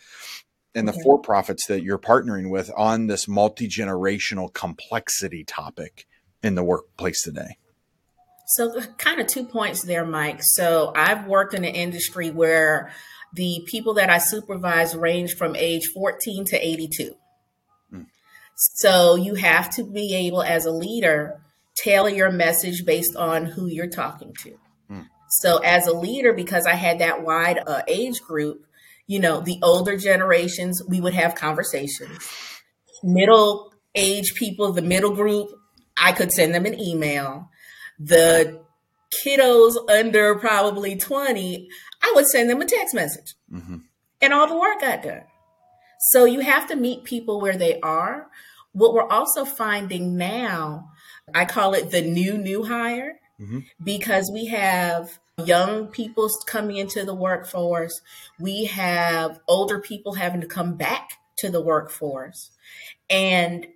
and 0.75 0.85
the 0.85 0.91
okay. 0.91 1.01
for 1.01 1.17
profits 1.17 1.65
that 1.67 1.83
you're 1.83 1.97
partnering 1.97 2.49
with 2.49 2.69
on 2.75 3.07
this 3.07 3.25
multi 3.25 3.69
generational 3.69 4.53
complexity 4.53 5.45
topic 5.45 6.07
in 6.43 6.55
the 6.55 6.63
workplace 6.63 7.21
today? 7.21 7.57
So, 8.47 8.81
kind 8.97 9.21
of 9.21 9.27
two 9.27 9.45
points 9.45 9.83
there, 9.83 10.05
Mike. 10.05 10.41
So, 10.41 10.91
I've 10.93 11.25
worked 11.25 11.53
in 11.53 11.63
an 11.63 11.73
industry 11.73 12.31
where 12.31 12.91
the 13.33 13.65
people 13.65 13.93
that 13.93 14.09
I 14.09 14.17
supervise 14.17 14.93
range 14.93 15.35
from 15.35 15.55
age 15.55 15.85
14 15.93 16.43
to 16.47 16.57
82. 16.57 17.15
Mm. 17.93 18.07
So, 18.55 19.15
you 19.15 19.35
have 19.35 19.69
to 19.75 19.85
be 19.85 20.13
able, 20.27 20.43
as 20.43 20.65
a 20.65 20.71
leader, 20.71 21.40
tailor 21.83 22.09
your 22.09 22.31
message 22.31 22.85
based 22.85 23.15
on 23.15 23.45
who 23.45 23.67
you're 23.67 23.89
talking 23.89 24.33
to. 24.43 24.57
Mm. 24.89 25.07
So, 25.29 25.57
as 25.57 25.87
a 25.87 25.93
leader, 25.93 26.33
because 26.33 26.65
I 26.65 26.75
had 26.75 26.99
that 26.99 27.23
wide 27.23 27.59
uh, 27.65 27.81
age 27.87 28.21
group, 28.21 28.65
you 29.07 29.19
know, 29.19 29.41
the 29.41 29.59
older 29.63 29.97
generations, 29.97 30.81
we 30.87 31.01
would 31.01 31.13
have 31.13 31.35
conversations. 31.35 32.29
Middle 33.03 33.73
age 33.95 34.35
people, 34.35 34.71
the 34.73 34.81
middle 34.81 35.15
group, 35.15 35.49
I 35.97 36.11
could 36.11 36.31
send 36.31 36.53
them 36.53 36.65
an 36.65 36.79
email 36.79 37.49
the 38.03 38.61
kiddos 39.23 39.75
under 39.89 40.35
probably 40.35 40.95
20, 40.95 41.69
I 42.01 42.11
would 42.15 42.25
send 42.27 42.49
them 42.49 42.61
a 42.61 42.65
text 42.65 42.95
message. 42.95 43.35
Mm-hmm. 43.51 43.77
And 44.21 44.33
all 44.33 44.47
the 44.47 44.57
work 44.57 44.81
got 44.81 45.03
done. 45.03 45.23
So 46.11 46.25
you 46.25 46.39
have 46.39 46.67
to 46.67 46.75
meet 46.75 47.03
people 47.03 47.39
where 47.39 47.57
they 47.57 47.79
are. 47.81 48.27
What 48.73 48.93
we're 48.93 49.07
also 49.07 49.45
finding 49.45 50.17
now, 50.17 50.90
I 51.33 51.45
call 51.45 51.73
it 51.73 51.91
the 51.91 52.01
new, 52.01 52.37
new 52.37 52.63
hire, 52.63 53.19
mm-hmm. 53.39 53.59
because 53.83 54.29
we 54.33 54.47
have 54.47 55.19
young 55.45 55.87
people 55.87 56.29
coming 56.45 56.77
into 56.77 57.03
the 57.03 57.15
workforce. 57.15 58.01
We 58.39 58.65
have 58.65 59.39
older 59.47 59.79
people 59.79 60.13
having 60.13 60.41
to 60.41 60.47
come 60.47 60.75
back 60.75 61.11
to 61.39 61.49
the 61.49 61.61
workforce. 61.61 62.51
And 63.09 63.67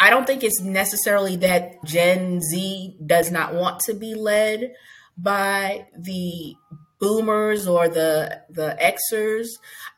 I 0.00 0.10
don't 0.10 0.26
think 0.26 0.44
it's 0.44 0.60
necessarily 0.60 1.36
that 1.36 1.84
Gen 1.84 2.40
Z 2.40 2.96
does 3.04 3.30
not 3.30 3.54
want 3.54 3.80
to 3.86 3.94
be 3.94 4.14
led 4.14 4.74
by 5.16 5.86
the 5.96 6.54
boomers 7.00 7.66
or 7.66 7.88
the 7.88 8.42
the 8.48 8.76
Xers. 8.80 9.46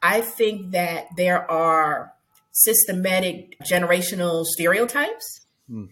I 0.03 0.21
think 0.21 0.73
that 0.73 1.07
there 1.17 1.51
are 1.51 2.15
systematic 2.53 3.59
generational 3.61 4.45
stereotypes. 4.45 5.47
Hmm. 5.69 5.87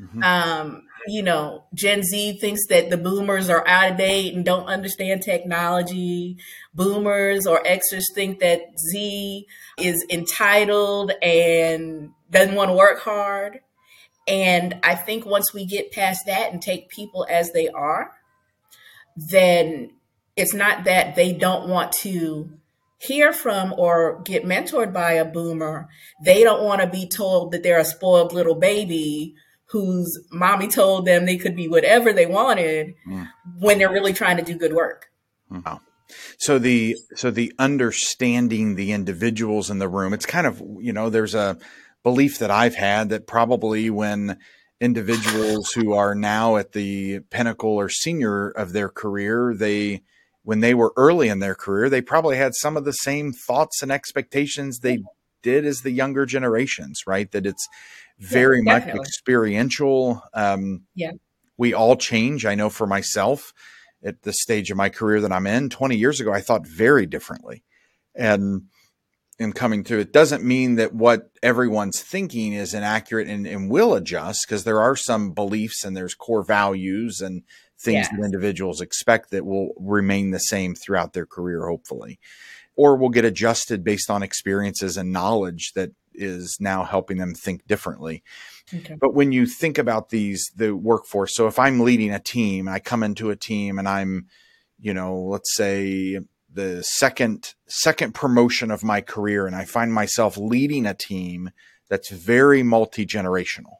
Mm-hmm. 0.00 0.22
Um, 0.22 0.82
you 1.06 1.22
know, 1.22 1.64
Gen 1.74 2.02
Z 2.02 2.38
thinks 2.40 2.66
that 2.68 2.90
the 2.90 2.96
boomers 2.96 3.48
are 3.48 3.66
out 3.66 3.92
of 3.92 3.98
date 3.98 4.34
and 4.34 4.44
don't 4.44 4.66
understand 4.66 5.22
technology. 5.22 6.36
Boomers 6.74 7.46
or 7.46 7.62
Xers 7.62 8.12
think 8.14 8.40
that 8.40 8.62
Z 8.90 9.46
is 9.78 10.04
entitled 10.10 11.12
and 11.22 12.10
doesn't 12.30 12.54
want 12.54 12.70
to 12.70 12.76
work 12.76 13.00
hard. 13.00 13.60
And 14.26 14.80
I 14.82 14.96
think 14.96 15.24
once 15.24 15.54
we 15.54 15.64
get 15.64 15.92
past 15.92 16.26
that 16.26 16.52
and 16.52 16.60
take 16.60 16.88
people 16.88 17.26
as 17.30 17.52
they 17.52 17.68
are, 17.68 18.12
then 19.30 19.92
it's 20.34 20.54
not 20.54 20.84
that 20.84 21.14
they 21.14 21.32
don't 21.32 21.68
want 21.68 21.92
to 21.92 22.50
hear 22.98 23.32
from 23.32 23.74
or 23.76 24.20
get 24.24 24.44
mentored 24.44 24.92
by 24.92 25.12
a 25.12 25.24
boomer. 25.24 25.88
They 26.24 26.42
don't 26.42 26.64
want 26.64 26.80
to 26.80 26.86
be 26.86 27.06
told 27.06 27.52
that 27.52 27.62
they're 27.62 27.78
a 27.78 27.84
spoiled 27.84 28.32
little 28.32 28.54
baby 28.56 29.34
whose 29.76 30.18
mommy 30.30 30.68
told 30.68 31.04
them 31.04 31.26
they 31.26 31.36
could 31.36 31.54
be 31.54 31.68
whatever 31.68 32.12
they 32.12 32.26
wanted 32.26 32.94
mm. 33.06 33.28
when 33.58 33.78
they're 33.78 33.92
really 33.92 34.14
trying 34.14 34.38
to 34.38 34.42
do 34.42 34.56
good 34.56 34.72
work. 34.72 35.10
Wow. 35.50 35.80
So 36.38 36.58
the 36.58 36.96
so 37.14 37.30
the 37.30 37.52
understanding 37.58 38.76
the 38.76 38.92
individuals 38.92 39.70
in 39.70 39.78
the 39.78 39.88
room, 39.88 40.14
it's 40.14 40.26
kind 40.26 40.46
of 40.46 40.62
you 40.80 40.92
know 40.92 41.10
there's 41.10 41.34
a 41.34 41.58
belief 42.02 42.38
that 42.38 42.50
I've 42.50 42.76
had 42.76 43.10
that 43.10 43.26
probably 43.26 43.90
when 43.90 44.38
individuals 44.80 45.72
who 45.72 45.92
are 45.92 46.14
now 46.14 46.56
at 46.56 46.72
the 46.72 47.20
pinnacle 47.30 47.70
or 47.70 47.88
senior 47.88 48.48
of 48.48 48.72
their 48.72 48.88
career, 48.88 49.54
they 49.54 50.02
when 50.42 50.60
they 50.60 50.74
were 50.74 50.92
early 50.96 51.28
in 51.28 51.40
their 51.40 51.56
career, 51.56 51.90
they 51.90 52.00
probably 52.00 52.36
had 52.36 52.54
some 52.54 52.76
of 52.76 52.84
the 52.84 52.92
same 52.92 53.32
thoughts 53.32 53.82
and 53.82 53.90
expectations 53.90 54.78
they 54.78 55.02
did 55.42 55.64
as 55.64 55.82
the 55.82 55.90
younger 55.90 56.26
generations, 56.26 57.02
right? 57.06 57.30
That 57.32 57.46
it's 57.46 57.68
very 58.18 58.62
yeah, 58.64 58.78
much 58.78 58.88
experiential. 58.88 60.22
Um, 60.34 60.82
yeah. 60.94 61.12
We 61.58 61.74
all 61.74 61.96
change. 61.96 62.44
I 62.44 62.54
know 62.54 62.70
for 62.70 62.86
myself 62.86 63.52
at 64.04 64.22
the 64.22 64.32
stage 64.32 64.70
of 64.70 64.76
my 64.76 64.88
career 64.88 65.20
that 65.22 65.32
I'm 65.32 65.46
in 65.46 65.70
20 65.70 65.96
years 65.96 66.20
ago, 66.20 66.32
I 66.32 66.40
thought 66.40 66.66
very 66.66 67.06
differently. 67.06 67.64
And 68.14 68.62
in 69.38 69.52
coming 69.52 69.84
through, 69.84 70.00
it 70.00 70.12
doesn't 70.12 70.44
mean 70.44 70.76
that 70.76 70.94
what 70.94 71.30
everyone's 71.42 72.00
thinking 72.00 72.52
is 72.52 72.72
inaccurate 72.72 73.28
and, 73.28 73.46
and 73.46 73.70
will 73.70 73.94
adjust 73.94 74.46
because 74.46 74.64
there 74.64 74.80
are 74.80 74.96
some 74.96 75.32
beliefs 75.32 75.84
and 75.84 75.96
there's 75.96 76.14
core 76.14 76.42
values 76.42 77.20
and 77.20 77.42
things 77.78 78.08
that 78.08 78.24
individuals 78.24 78.80
expect 78.80 79.30
that 79.30 79.44
will 79.44 79.72
remain 79.76 80.30
the 80.30 80.38
same 80.38 80.74
throughout 80.74 81.12
their 81.12 81.26
career, 81.26 81.66
hopefully, 81.66 82.18
or 82.76 82.96
will 82.96 83.08
get 83.08 83.24
adjusted 83.24 83.82
based 83.82 84.10
on 84.10 84.22
experiences 84.22 84.96
and 84.96 85.12
knowledge 85.12 85.72
that 85.74 85.90
is 86.14 86.56
now 86.60 86.84
helping 86.84 87.18
them 87.18 87.34
think 87.34 87.66
differently. 87.66 88.22
Okay. 88.72 88.96
But 88.98 89.14
when 89.14 89.32
you 89.32 89.46
think 89.46 89.78
about 89.78 90.10
these, 90.10 90.50
the 90.54 90.74
workforce, 90.74 91.34
so 91.34 91.46
if 91.46 91.58
I'm 91.58 91.80
leading 91.80 92.12
a 92.12 92.18
team, 92.18 92.68
I 92.68 92.78
come 92.78 93.02
into 93.02 93.30
a 93.30 93.36
team 93.36 93.78
and 93.78 93.88
I'm, 93.88 94.26
you 94.78 94.92
know, 94.92 95.16
let's 95.16 95.54
say 95.56 96.18
the 96.56 96.82
second 96.82 97.54
second 97.68 98.14
promotion 98.14 98.70
of 98.70 98.82
my 98.82 99.00
career, 99.00 99.46
and 99.46 99.54
I 99.54 99.64
find 99.64 99.92
myself 99.92 100.36
leading 100.36 100.86
a 100.86 100.94
team 100.94 101.50
that's 101.88 102.10
very 102.10 102.62
multi 102.62 103.06
generational. 103.06 103.76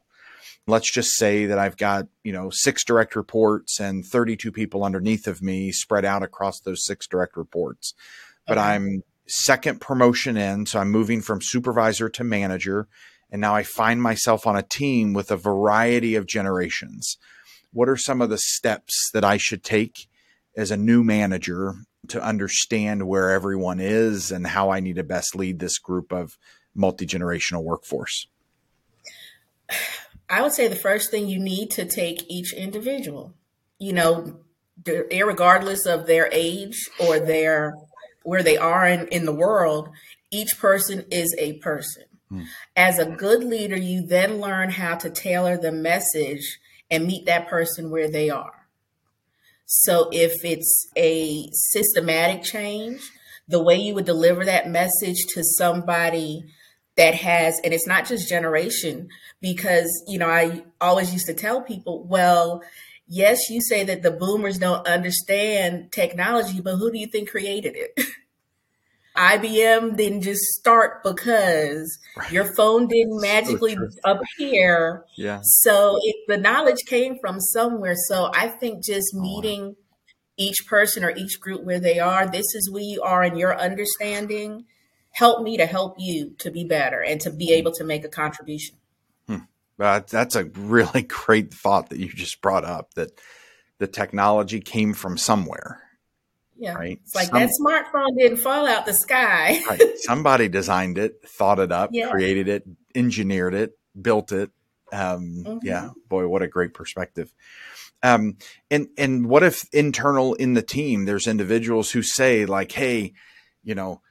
Let's 0.69 0.93
just 0.93 1.17
say 1.17 1.47
that 1.47 1.59
I've 1.59 1.77
got 1.77 2.07
you 2.23 2.33
know 2.33 2.51
six 2.53 2.85
direct 2.85 3.17
reports 3.17 3.81
and 3.81 4.05
32 4.05 4.53
people 4.53 4.85
underneath 4.85 5.27
of 5.27 5.43
me 5.43 5.73
spread 5.73 6.05
out 6.05 6.23
across 6.23 6.61
those 6.61 6.85
six 6.85 7.07
direct 7.07 7.37
reports. 7.37 7.95
But 8.47 8.59
okay. 8.59 8.67
I'm 8.67 9.03
second 9.27 9.81
promotion 9.81 10.37
in. 10.37 10.67
So 10.67 10.79
I'm 10.79 10.91
moving 10.91 11.21
from 11.21 11.41
supervisor 11.43 12.09
to 12.11 12.25
manager. 12.25 12.89
And 13.31 13.41
now 13.41 13.55
I 13.55 13.63
find 13.63 14.01
myself 14.01 14.47
on 14.47 14.57
a 14.57 14.63
team 14.63 15.13
with 15.13 15.31
a 15.31 15.37
variety 15.37 16.15
of 16.15 16.27
generations. 16.27 17.19
What 17.73 17.89
are 17.89 17.97
some 17.97 18.23
of 18.23 18.31
the 18.31 18.39
steps 18.39 19.11
that 19.13 19.25
I 19.25 19.37
should 19.37 19.65
take 19.65 20.09
as 20.57 20.71
a 20.71 20.77
new 20.77 21.03
manager 21.03 21.75
to 22.09 22.23
understand 22.23 23.09
where 23.09 23.31
everyone 23.31 23.81
is 23.81 24.31
and 24.31 24.47
how 24.47 24.71
I 24.71 24.81
need 24.81 24.97
to 24.97 25.03
best 25.03 25.35
lead 25.35 25.59
this 25.59 25.79
group 25.79 26.13
of 26.13 26.39
multi 26.75 27.07
generational 27.07 27.65
workforce? 27.65 28.29
I 30.29 30.43
would 30.43 30.53
say 30.53 30.67
the 30.67 30.75
first 30.75 31.11
thing 31.11 31.29
you 31.29 31.39
need 31.39 31.71
to 31.73 31.85
take 31.85 32.25
each 32.29 32.53
individual, 32.53 33.35
you 33.79 33.93
know, 33.93 34.41
regardless 34.85 35.87
of 35.87 36.07
their 36.07 36.29
age 36.33 36.91
or 36.99 37.21
their 37.21 37.75
where 38.27 38.43
they 38.43 38.57
are 38.57 38.87
in, 38.87 39.07
in 39.09 39.25
the 39.25 39.35
world, 39.35 39.89
each 40.31 40.59
person 40.59 41.05
is 41.11 41.35
a 41.39 41.55
person. 41.59 42.05
Hmm. 42.29 42.43
As 42.75 42.99
a 42.99 43.07
good 43.07 43.45
leader, 43.45 43.77
you 43.77 44.05
then 44.05 44.41
learn 44.41 44.71
how 44.71 44.97
to 44.97 45.11
tailor 45.11 45.57
the 45.57 45.73
message 45.73 46.59
and 46.91 47.07
meet 47.07 47.27
that 47.27 47.49
person 47.49 47.91
where 47.91 48.11
they 48.11 48.29
are. 48.29 48.67
So 49.67 50.09
if 50.13 50.45
it's 50.45 50.89
a 50.97 51.49
systematic 51.53 52.43
change, 52.43 53.01
the 53.49 53.63
way 53.63 53.77
you 53.77 53.95
would 53.95 54.05
deliver 54.05 54.45
that 54.45 54.69
message 54.69 55.25
to 55.35 55.43
somebody 55.43 56.45
that 56.97 57.15
has, 57.15 57.61
and 57.63 57.73
it's 57.73 57.87
not 57.87 58.07
just 58.07 58.29
generation, 58.29 59.09
because, 59.41 59.91
you 60.09 60.19
know, 60.19 60.29
I 60.29 60.65
always 60.81 61.13
used 61.13 61.27
to 61.27 61.35
tell 61.35 61.61
people, 61.63 62.05
well, 62.05 62.63
yes, 63.09 63.49
you 63.51 63.61
say 63.61 63.85
that 63.85 64.03
the 64.03 64.11
boomers 64.11 64.59
don't 64.59 64.87
understand 64.87 65.93
technology, 65.93 66.61
but 66.61 66.77
who 66.77 66.91
do 66.91 66.99
you 66.99 67.07
think 67.07 67.31
created 67.31 67.75
it? 67.77 68.07
IBM 69.17 69.97
didn't 69.97 70.23
just 70.23 70.43
start 70.43 71.03
because 71.03 71.99
right. 72.17 72.31
your 72.31 72.45
phone 72.55 72.87
didn't 72.87 73.21
magically 73.21 73.75
so 73.75 73.89
appear. 74.05 75.05
Yeah. 75.17 75.41
So 75.43 75.99
it, 76.03 76.17
the 76.29 76.37
knowledge 76.37 76.85
came 76.87 77.19
from 77.19 77.41
somewhere. 77.41 77.95
So 78.09 78.31
I 78.35 78.49
think 78.49 78.85
just 78.85 79.15
meeting 79.15 79.75
oh. 79.77 79.83
each 80.37 80.67
person 80.67 81.03
or 81.03 81.11
each 81.11 81.41
group 81.41 81.65
where 81.65 81.81
they 81.81 81.99
are, 81.99 82.29
this 82.29 82.55
is 82.55 82.71
where 82.71 82.83
you 82.83 83.03
are 83.03 83.25
in 83.25 83.37
your 83.37 83.59
understanding. 83.59 84.67
Help 85.13 85.43
me 85.43 85.57
to 85.57 85.65
help 85.65 85.95
you 85.99 86.35
to 86.41 86.51
be 86.51 86.65
better 86.65 87.03
and 87.03 87.19
to 87.23 87.31
be 87.31 87.47
hmm. 87.47 87.55
able 87.55 87.73
to 87.73 87.85
make 87.85 88.05
a 88.05 88.09
contribution. 88.09 88.77
But 89.79 90.09
that's 90.09 90.37
a 90.37 90.45
really 90.45 91.03
great 91.09 91.53
thought 91.53 91.91
that 91.91 91.99
you 91.99 92.09
just 92.09 92.41
brought 92.41 92.65
up 92.65 92.95
that 92.95 93.11
the 93.79 93.87
technology 93.87 94.61
came 94.61 94.95
from 94.95 95.19
somewhere. 95.19 95.83
Yeah. 96.59 96.75
Right. 96.75 97.01
It's 97.03 97.15
like 97.15 97.29
Some, 97.29 97.41
that 97.41 97.51
smartphone 97.61 98.17
didn't 98.17 98.39
fall 98.39 98.67
out 98.67 98.87
the 98.87 98.95
sky. 98.95 99.61
right. 99.69 99.83
Somebody 99.97 100.49
designed 100.49 100.97
it, 100.97 101.21
thought 101.27 101.59
it 101.59 101.71
up, 101.71 101.91
yeah. 101.93 102.11
created 102.11 102.49
it, 102.49 102.65
engineered 102.95 103.55
it, 103.55 103.79
built 104.01 104.33
it. 104.33 104.51
Um, 104.91 105.45
mm-hmm. 105.45 105.59
Yeah. 105.63 105.91
Boy, 106.09 106.27
what 106.29 106.43
a 106.43 106.49
great 106.49 106.73
perspective. 106.73 107.33
Um, 108.03 108.37
and 108.71 108.89
and 108.97 109.27
what 109.27 109.43
if 109.43 109.63
internal 109.73 110.35
in 110.35 110.55
the 110.55 110.63
team, 110.63 111.05
there's 111.07 111.27
individuals 111.27 111.91
who 111.91 112.03
say 112.03 112.45
like, 112.45 112.71
"Hey, 112.71 113.15
you 113.65 113.75
know, 113.75 114.03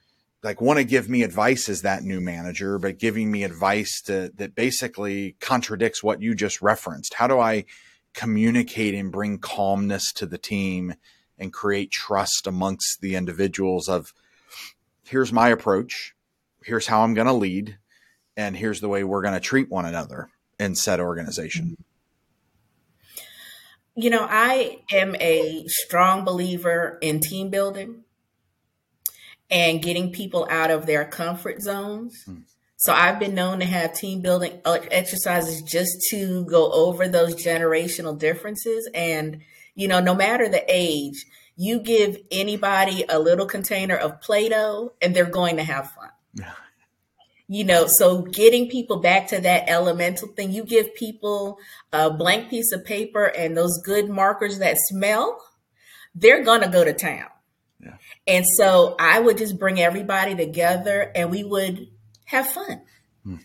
like 0.45 0.61
want 0.61 0.77
to 0.77 0.85
give 0.85 1.09
me 1.09 1.23
advice 1.23 1.67
as 1.67 1.81
that 1.81 2.03
new 2.03 2.21
manager, 2.21 2.77
but 2.77 2.99
giving 2.99 3.31
me 3.31 3.43
advice 3.43 3.99
to, 4.03 4.31
that 4.35 4.53
basically 4.53 5.35
contradicts 5.41 6.03
what 6.03 6.21
you 6.21 6.35
just 6.35 6.61
referenced. 6.61 7.15
How 7.15 7.25
do 7.25 7.39
I 7.39 7.65
communicate 8.13 8.93
and 8.93 9.11
bring 9.11 9.39
calmness 9.39 10.13
to 10.13 10.27
the 10.27 10.37
team 10.37 10.93
and 11.39 11.51
create 11.51 11.89
trust 11.89 12.45
amongst 12.45 13.01
the 13.01 13.15
individuals 13.15 13.89
of 13.89 14.13
here's 15.07 15.33
my 15.33 15.49
approach, 15.49 16.13
here's 16.63 16.85
how 16.85 17.01
I'm 17.01 17.15
going 17.15 17.27
to 17.27 17.33
lead, 17.33 17.79
and 18.37 18.55
here's 18.55 18.81
the 18.81 18.87
way 18.87 19.03
we're 19.03 19.23
going 19.23 19.33
to 19.33 19.39
treat 19.39 19.71
one 19.71 19.85
another 19.85 20.29
in 20.59 20.75
said 20.75 20.99
organization. 20.99 21.75
You 23.95 24.11
know, 24.11 24.27
I 24.29 24.81
am 24.91 25.15
a 25.15 25.63
strong 25.67 26.23
believer 26.23 26.99
in 27.01 27.19
team 27.19 27.49
building 27.49 28.04
and 29.49 29.81
getting 29.81 30.11
people 30.11 30.47
out 30.49 30.71
of 30.71 30.85
their 30.85 31.05
comfort 31.05 31.61
zones. 31.61 32.23
Hmm. 32.25 32.39
So 32.77 32.93
I've 32.93 33.19
been 33.19 33.35
known 33.35 33.59
to 33.59 33.65
have 33.65 33.93
team 33.93 34.21
building 34.21 34.59
exercises 34.65 35.61
just 35.61 35.91
to 36.11 36.45
go 36.45 36.71
over 36.71 37.07
those 37.07 37.35
generational 37.35 38.17
differences. 38.17 38.89
And, 38.93 39.41
you 39.75 39.87
know, 39.87 39.99
no 39.99 40.13
matter 40.13 40.47
the 40.47 40.63
age, 40.67 41.25
you 41.55 41.79
give 41.79 42.17
anybody 42.31 43.05
a 43.07 43.17
little 43.17 43.45
container 43.45 43.95
of 43.95 44.21
Play 44.21 44.49
Doh 44.49 44.93
and 45.01 45.15
they're 45.15 45.25
going 45.25 45.55
to 45.55 45.63
have 45.63 45.91
fun. 45.91 46.09
Yeah. 46.33 46.51
You 47.47 47.63
know, 47.63 47.87
so 47.87 48.23
getting 48.23 48.69
people 48.69 48.99
back 48.99 49.27
to 49.27 49.39
that 49.39 49.69
elemental 49.69 50.27
thing, 50.29 50.51
you 50.51 50.63
give 50.63 50.95
people 50.95 51.57
a 51.93 52.11
blank 52.11 52.49
piece 52.49 52.71
of 52.71 52.83
paper 52.83 53.25
and 53.25 53.55
those 53.55 53.81
good 53.83 54.09
markers 54.09 54.59
that 54.59 54.77
smell, 54.77 55.39
they're 56.13 56.43
going 56.43 56.61
to 56.61 56.67
go 56.67 56.83
to 56.83 56.93
town. 56.93 57.27
And 58.27 58.45
so 58.57 58.95
I 58.99 59.19
would 59.19 59.37
just 59.37 59.59
bring 59.59 59.79
everybody 59.79 60.35
together 60.35 61.11
and 61.15 61.29
we 61.29 61.43
would 61.43 61.87
have 62.25 62.47
fun. 62.47 62.81
Hmm. 63.23 63.35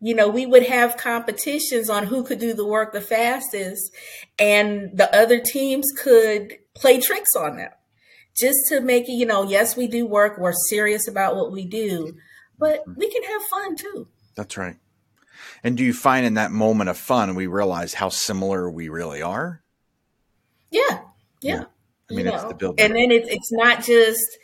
You 0.00 0.14
know, 0.14 0.28
we 0.28 0.44
would 0.44 0.66
have 0.66 0.96
competitions 0.96 1.88
on 1.88 2.06
who 2.06 2.24
could 2.24 2.38
do 2.38 2.52
the 2.52 2.66
work 2.66 2.92
the 2.92 3.00
fastest, 3.00 3.90
and 4.38 4.90
the 4.96 5.14
other 5.16 5.40
teams 5.40 5.86
could 5.96 6.58
play 6.74 7.00
tricks 7.00 7.34
on 7.36 7.56
them 7.56 7.70
just 8.36 8.68
to 8.68 8.80
make 8.80 9.08
it, 9.08 9.12
you 9.12 9.24
know, 9.24 9.44
yes, 9.44 9.76
we 9.76 9.86
do 9.86 10.06
work, 10.06 10.38
we're 10.38 10.52
serious 10.68 11.08
about 11.08 11.36
what 11.36 11.52
we 11.52 11.64
do, 11.64 12.14
but 12.58 12.82
hmm. 12.84 12.92
we 12.96 13.10
can 13.10 13.22
have 13.22 13.42
fun 13.42 13.76
too. 13.76 14.08
That's 14.34 14.56
right. 14.56 14.76
And 15.62 15.78
do 15.78 15.84
you 15.84 15.94
find 15.94 16.26
in 16.26 16.34
that 16.34 16.50
moment 16.50 16.90
of 16.90 16.98
fun, 16.98 17.34
we 17.34 17.46
realize 17.46 17.94
how 17.94 18.10
similar 18.10 18.70
we 18.70 18.90
really 18.90 19.22
are? 19.22 19.62
Yeah. 20.70 21.00
Yeah. 21.40 21.54
yeah. 21.60 21.64
I 22.10 22.14
mean, 22.14 22.26
you 22.26 22.32
know, 22.32 22.52
the 22.52 22.74
And 22.78 22.94
then 22.94 23.10
it's 23.10 23.28
it's 23.28 23.52
not 23.52 23.82
just, 23.82 24.38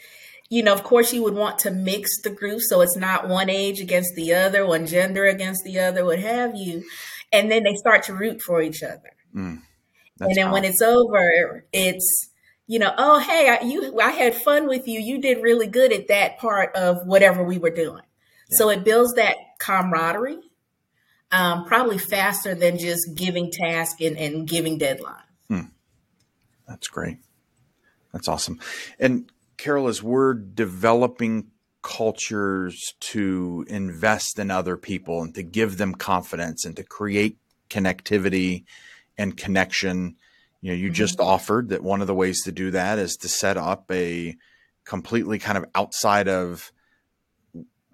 you 0.49 0.63
know, 0.63 0.73
of 0.73 0.83
course 0.83 1.13
you 1.13 1.23
would 1.23 1.35
want 1.35 1.59
to 1.61 1.71
mix 1.71 2.21
the 2.23 2.31
group 2.31 2.61
so 2.63 2.81
it's 2.81 2.97
not 2.97 3.29
one 3.29 3.51
age 3.51 3.81
against 3.81 4.15
the 4.15 4.35
other, 4.35 4.67
one 4.67 4.87
gender 4.87 5.27
against 5.27 5.65
the 5.65 5.79
other, 5.79 6.05
what 6.05 6.19
have 6.19 6.57
you. 6.57 6.85
And 7.33 7.51
then 7.51 7.63
they 7.63 7.75
start 7.75 8.05
to 8.05 8.15
root 8.15 8.43
for 8.43 8.61
each 8.63 8.83
other. 8.83 9.13
Mm, 9.35 9.63
and 10.21 10.35
then 10.35 10.51
when 10.51 10.65
it's 10.65 10.83
over, 10.83 11.65
it's 11.73 12.31
you 12.67 12.79
know, 12.79 12.95
oh 12.97 13.19
hey, 13.19 13.49
I, 13.49 13.65
you 13.65 14.01
I 14.01 14.13
had 14.13 14.35
fun 14.43 14.69
with 14.69 14.87
you. 14.87 15.01
You 15.01 15.21
did 15.21 15.43
really 15.43 15.67
good 15.67 15.93
at 15.93 16.09
that 16.09 16.39
part 16.39 16.75
of 16.77 17.05
whatever 17.05 17.43
we 17.43 17.59
were 17.59 17.71
doing. 17.71 18.03
Yeah. 18.49 18.59
So 18.59 18.71
it 18.71 18.85
builds 18.85 19.15
that 19.15 19.37
camaraderie, 19.59 20.39
um, 21.33 21.65
probably 21.67 21.99
faster 21.99 22.55
than 22.55 22.79
just 22.79 23.15
giving 23.15 23.51
task 23.51 24.01
and, 24.01 24.17
and 24.17 24.49
giving 24.49 24.79
deadlines. 24.79 25.23
Hmm. 25.49 25.61
That's 26.67 26.89
great. 26.89 27.19
That's 28.13 28.29
awesome. 28.29 28.59
And 28.99 29.31
Carol, 29.57 29.89
as 29.89 30.03
we're 30.03 30.35
developing 30.35 31.49
cultures 31.83 32.95
to 33.01 33.65
invest 33.69 34.39
in 34.39 34.51
other 34.51 34.77
people 34.77 35.23
and 35.23 35.35
to 35.35 35.43
give 35.43 35.79
them 35.79 35.95
confidence 35.95 36.65
and 36.65 36.77
to 36.77 36.83
create 36.83 37.39
connectivity 37.69 38.65
and 39.17 39.37
connection, 39.37 40.17
you 40.61 40.73
know, 40.73 40.77
you 40.77 40.87
mm-hmm. 40.87 40.95
just 40.95 41.21
offered 41.21 41.71
that 41.71 41.83
one 41.83 42.01
of 42.01 42.07
the 42.07 42.15
ways 42.15 42.43
to 42.45 42.53
do 42.53 42.71
that 42.73 42.99
is 42.99 43.17
to 43.17 43.29
set 43.29 43.57
up 43.57 43.91
a 43.91 44.37
completely 44.85 45.39
kind 45.39 45.57
of 45.57 45.65
outside 45.75 46.29
of 46.29 46.73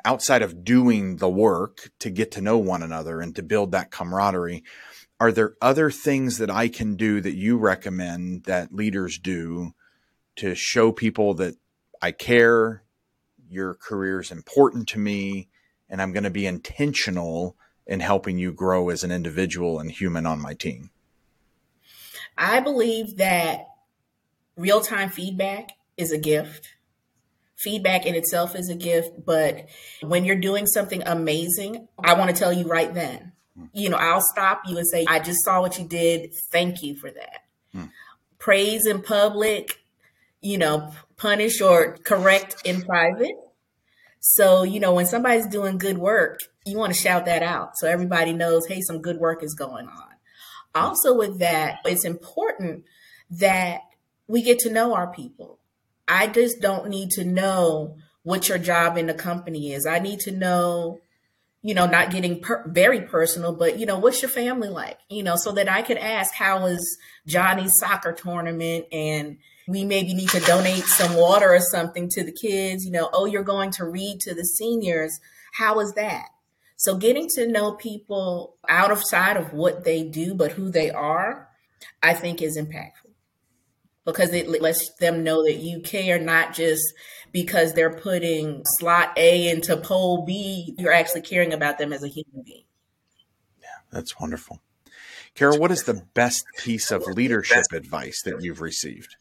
outside 0.05 0.42
of 0.42 0.64
doing 0.64 1.16
the 1.16 1.29
work 1.29 1.90
to 1.98 2.11
get 2.11 2.31
to 2.31 2.40
know 2.40 2.57
one 2.57 2.83
another 2.83 3.20
and 3.20 3.35
to 3.35 3.42
build 3.42 3.72
that 3.72 3.90
camaraderie 3.90 4.62
are 5.18 5.33
there 5.33 5.57
other 5.61 5.90
things 5.90 6.38
that 6.38 6.50
I 6.50 6.68
can 6.68 6.94
do 6.94 7.20
that 7.20 7.35
you 7.35 7.59
recommend 7.59 8.44
that 8.44 8.72
leaders 8.72 9.18
do 9.18 9.74
to 10.37 10.55
show 10.55 10.92
people 10.92 11.35
that 11.35 11.55
I 12.01 12.12
care, 12.12 12.83
your 13.49 13.75
career 13.75 14.20
is 14.20 14.31
important 14.31 14.88
to 14.88 14.99
me, 14.99 15.49
and 15.88 16.01
I'm 16.03 16.12
going 16.12 16.25
to 16.25 16.31
be 16.31 16.46
intentional 16.46 17.57
in 17.87 18.01
helping 18.01 18.38
you 18.38 18.53
grow 18.53 18.90
as 18.90 19.05
an 19.05 19.12
individual 19.12 19.79
and 19.79 19.90
human 19.90 20.27
on 20.27 20.40
my 20.40 20.55
team? 20.55 20.90
I 22.37 22.61
believe 22.61 23.16
that 23.18 23.66
real 24.57 24.81
time 24.81 25.09
feedback 25.09 25.70
is 25.96 26.12
a 26.12 26.18
gift. 26.18 26.75
Feedback 27.57 28.05
in 28.05 28.14
itself 28.14 28.55
is 28.55 28.68
a 28.68 28.75
gift, 28.75 29.25
but 29.25 29.68
when 30.03 30.27
you're 30.27 30.37
doing 30.37 30.66
something 30.66 31.03
amazing, 31.07 31.88
I 31.99 32.12
want 32.14 32.31
to 32.31 32.37
tell 32.37 32.53
you 32.53 32.66
right 32.66 32.92
then. 32.92 33.33
You 33.72 33.88
know, 33.88 33.96
I'll 33.96 34.20
stop 34.20 34.62
you 34.66 34.77
and 34.77 34.87
say, 34.87 35.07
I 35.09 35.18
just 35.18 35.42
saw 35.42 35.62
what 35.62 35.79
you 35.79 35.87
did. 35.87 36.35
Thank 36.53 36.83
you 36.83 36.94
for 36.94 37.11
that. 37.11 37.44
Hmm. 37.72 37.85
Praise 38.38 38.85
in 38.85 39.01
public 39.01 39.81
you 40.46 40.59
know, 40.59 40.92
punish 41.16 41.61
or 41.61 41.96
correct 42.04 42.56
in 42.64 42.80
private. 42.82 43.35
So, 44.20 44.62
you 44.62 44.78
know, 44.78 44.94
when 44.94 45.06
somebody's 45.06 45.46
doing 45.46 45.76
good 45.76 45.98
work, 45.98 46.38
you 46.64 46.78
want 46.78 46.94
to 46.94 46.98
shout 46.98 47.24
that 47.24 47.42
out 47.42 47.76
so 47.76 47.88
everybody 47.88 48.32
knows, 48.32 48.66
hey, 48.66 48.80
some 48.80 49.02
good 49.02 49.18
work 49.18 49.42
is 49.42 49.54
going 49.54 49.88
on. 49.88 50.09
Also, 50.72 51.16
with 51.16 51.40
that, 51.40 51.78
it's 51.85 52.04
important 52.04 52.85
that 53.30 53.80
we 54.28 54.42
get 54.42 54.61
to 54.61 54.72
know 54.72 54.94
our 54.94 55.12
people. 55.12 55.59
I 56.06 56.28
just 56.28 56.61
don't 56.61 56.88
need 56.88 57.11
to 57.12 57.24
know 57.24 57.96
what 58.22 58.48
your 58.48 58.59
job 58.59 58.96
in 58.96 59.06
the 59.06 59.14
company 59.14 59.72
is. 59.72 59.85
I 59.85 59.98
need 59.98 60.20
to 60.20 60.32
know, 60.32 61.00
you 61.62 61.74
know, 61.74 61.87
not 61.87 62.11
getting 62.12 62.40
per- 62.40 62.68
very 62.68 63.00
personal, 63.00 63.52
but, 63.52 63.80
you 63.80 63.87
know, 63.87 63.98
what's 63.98 64.22
your 64.22 64.28
family 64.28 64.68
like? 64.68 64.98
You 65.09 65.24
know, 65.24 65.35
so 65.35 65.50
that 65.52 65.68
I 65.68 65.82
could 65.82 65.98
ask, 65.98 66.32
how 66.35 66.62
was 66.62 66.98
Johnny's 67.26 67.72
soccer 67.80 68.12
tournament? 68.12 68.87
And, 68.92 69.38
we 69.68 69.85
maybe 69.85 70.14
need 70.14 70.29
to 70.31 70.40
donate 70.40 70.85
some 70.85 71.14
water 71.14 71.55
or 71.55 71.61
something 71.61 72.09
to 72.11 72.24
the 72.24 72.33
kids. 72.33 72.85
You 72.85 72.92
know, 72.92 73.11
oh, 73.12 73.26
you're 73.26 73.42
going 73.42 73.70
to 73.72 73.85
read 73.85 74.20
to 74.20 74.35
the 74.35 74.44
seniors. 74.44 75.18
How 75.55 75.81
is 75.81 75.92
that? 75.94 76.29
So 76.76 76.96
getting 76.96 77.29
to 77.35 77.46
know 77.46 77.72
people 77.72 78.57
out 78.68 78.90
of 78.90 79.02
sight 79.02 79.37
of 79.37 79.52
what 79.52 79.85
they 79.85 80.02
do, 80.05 80.35
but 80.35 80.52
who 80.52 80.70
they 80.70 80.90
are, 80.90 81.48
I 82.02 82.14
think 82.14 82.42
is 82.42 82.59
impactful 82.59 83.07
because 84.05 84.33
it 84.33 84.48
lets 84.48 84.94
them 85.00 85.24
know 85.24 85.42
that 85.44 85.57
you 85.57 85.81
care 85.81 86.18
not 86.18 86.55
just 86.55 86.83
because 87.33 87.74
they're 87.74 87.98
putting 87.98 88.62
slot 88.79 89.12
A 89.18 89.48
into 89.48 89.76
pole 89.76 90.24
B, 90.24 90.74
you're 90.79 90.92
actually 90.92 91.22
caring 91.22 91.52
about 91.52 91.76
them 91.79 91.92
as 91.92 92.05
a 92.05 92.09
human 92.09 92.42
being. 92.44 92.64
Yeah, 93.61 93.66
that's 93.90 94.18
wonderful. 94.18 94.62
Carol, 95.35 95.59
what 95.59 95.72
is 95.72 95.83
the 95.83 96.02
best 96.14 96.44
piece 96.59 96.90
of 96.90 97.02
leadership 97.07 97.64
advice 97.72 98.22
that 98.24 98.42
you've 98.42 98.61
received? 98.61 99.16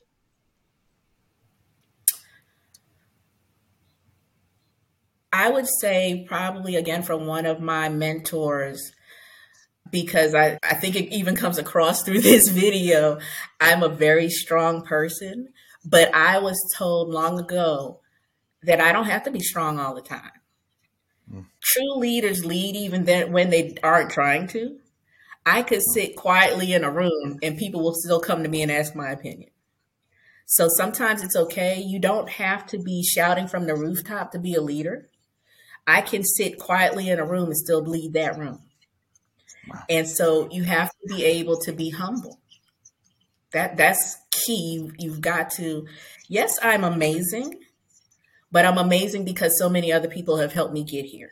I 5.35 5.49
would 5.49 5.67
say 5.81 6.25
probably 6.29 6.77
again 6.77 7.03
from 7.03 7.27
one 7.27 7.45
of 7.45 7.59
my 7.59 7.89
mentors 7.89 8.93
because 9.91 10.33
I, 10.33 10.57
I 10.63 10.75
think 10.75 10.95
it 10.95 11.13
even 11.13 11.35
comes 11.35 11.57
across 11.57 12.03
through 12.05 12.21
this 12.21 12.47
video. 12.47 13.19
I'm 13.59 13.83
a 13.83 13.89
very 13.89 14.29
strong 14.29 14.83
person, 14.83 15.49
but 15.83 16.15
I 16.15 16.39
was 16.39 16.55
told 16.77 17.09
long 17.09 17.37
ago 17.37 17.99
that 18.63 18.79
I 18.79 18.93
don't 18.93 19.09
have 19.09 19.23
to 19.23 19.31
be 19.31 19.41
strong 19.41 19.77
all 19.77 19.93
the 19.93 20.01
time. 20.01 20.31
Mm. 21.29 21.45
True 21.61 21.97
leaders 21.97 22.45
lead 22.45 22.77
even 22.77 23.03
then 23.03 23.33
when 23.33 23.49
they 23.49 23.75
aren't 23.83 24.11
trying 24.11 24.47
to. 24.47 24.77
I 25.45 25.63
could 25.63 25.81
sit 25.93 26.15
quietly 26.15 26.71
in 26.71 26.85
a 26.85 26.91
room 26.91 27.39
and 27.43 27.57
people 27.57 27.83
will 27.83 27.93
still 27.93 28.21
come 28.21 28.41
to 28.43 28.49
me 28.49 28.61
and 28.61 28.71
ask 28.71 28.95
my 28.95 29.11
opinion. 29.11 29.51
So 30.45 30.69
sometimes 30.69 31.23
it's 31.23 31.35
okay. 31.35 31.81
You 31.81 31.99
don't 31.99 32.29
have 32.29 32.65
to 32.67 32.77
be 32.77 33.03
shouting 33.03 33.47
from 33.47 33.67
the 33.67 33.75
rooftop 33.75 34.31
to 34.31 34.39
be 34.39 34.55
a 34.55 34.61
leader. 34.61 35.09
I 35.87 36.01
can 36.01 36.23
sit 36.23 36.57
quietly 36.59 37.09
in 37.09 37.19
a 37.19 37.25
room 37.25 37.45
and 37.45 37.57
still 37.57 37.83
bleed 37.83 38.13
that 38.13 38.37
room. 38.37 38.59
Wow. 39.67 39.83
And 39.89 40.07
so 40.07 40.49
you 40.51 40.63
have 40.63 40.89
to 40.89 41.15
be 41.15 41.23
able 41.23 41.59
to 41.61 41.71
be 41.71 41.89
humble. 41.89 42.39
That 43.51 43.77
that's 43.77 44.17
key. 44.31 44.91
You've 44.97 45.21
got 45.21 45.51
to, 45.51 45.87
yes, 46.27 46.57
I'm 46.61 46.83
amazing, 46.83 47.59
but 48.51 48.65
I'm 48.65 48.77
amazing 48.77 49.25
because 49.25 49.57
so 49.57 49.69
many 49.69 49.91
other 49.91 50.07
people 50.07 50.37
have 50.37 50.53
helped 50.53 50.73
me 50.73 50.83
get 50.83 51.05
here. 51.05 51.31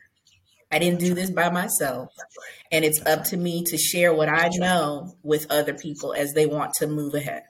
I 0.71 0.79
didn't 0.79 0.99
do 0.99 1.13
this 1.13 1.29
by 1.29 1.49
myself. 1.49 2.09
And 2.71 2.83
it's 2.83 3.05
up 3.05 3.25
to 3.25 3.37
me 3.37 3.63
to 3.65 3.77
share 3.77 4.13
what 4.13 4.29
I 4.29 4.49
know 4.53 5.15
with 5.21 5.45
other 5.51 5.75
people 5.75 6.13
as 6.13 6.33
they 6.33 6.47
want 6.47 6.73
to 6.79 6.87
move 6.87 7.13
ahead. 7.13 7.43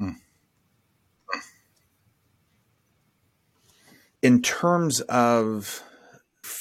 Mm. 0.00 0.16
In 4.22 4.40
terms 4.40 5.00
of 5.02 5.82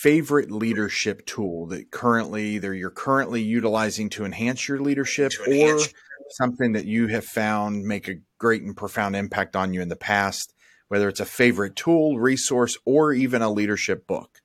favorite 0.01 0.49
leadership 0.49 1.23
tool 1.27 1.67
that 1.67 1.91
currently 1.91 2.55
either 2.55 2.73
you're 2.73 2.89
currently 2.89 3.39
utilizing 3.39 4.09
to 4.09 4.25
enhance 4.25 4.67
your 4.67 4.79
leadership 4.79 5.31
or 5.39 5.45
enhance. 5.45 5.93
something 6.31 6.71
that 6.71 6.85
you 6.85 7.05
have 7.05 7.23
found 7.23 7.83
make 7.83 8.07
a 8.07 8.15
great 8.39 8.63
and 8.63 8.75
profound 8.75 9.15
impact 9.15 9.55
on 9.55 9.75
you 9.75 9.81
in 9.81 9.89
the 9.89 9.95
past, 9.95 10.55
whether 10.87 11.07
it's 11.07 11.19
a 11.19 11.25
favorite 11.25 11.75
tool, 11.75 12.17
resource, 12.17 12.77
or 12.83 13.13
even 13.13 13.43
a 13.43 13.51
leadership 13.51 14.07
book? 14.07 14.41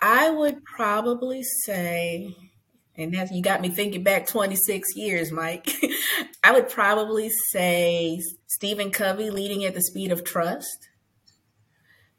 I 0.00 0.30
would 0.30 0.64
probably 0.64 1.42
say, 1.42 2.36
and 2.96 3.12
that's 3.12 3.32
you 3.32 3.42
got 3.42 3.60
me 3.60 3.68
thinking 3.68 4.04
back 4.04 4.28
26 4.28 4.94
years, 4.94 5.32
Mike. 5.32 5.68
I 6.44 6.52
would 6.52 6.68
probably 6.68 7.30
say 7.50 8.20
Stephen 8.46 8.92
Covey 8.92 9.30
leading 9.30 9.64
at 9.64 9.74
the 9.74 9.82
speed 9.82 10.12
of 10.12 10.22
trust 10.22 10.87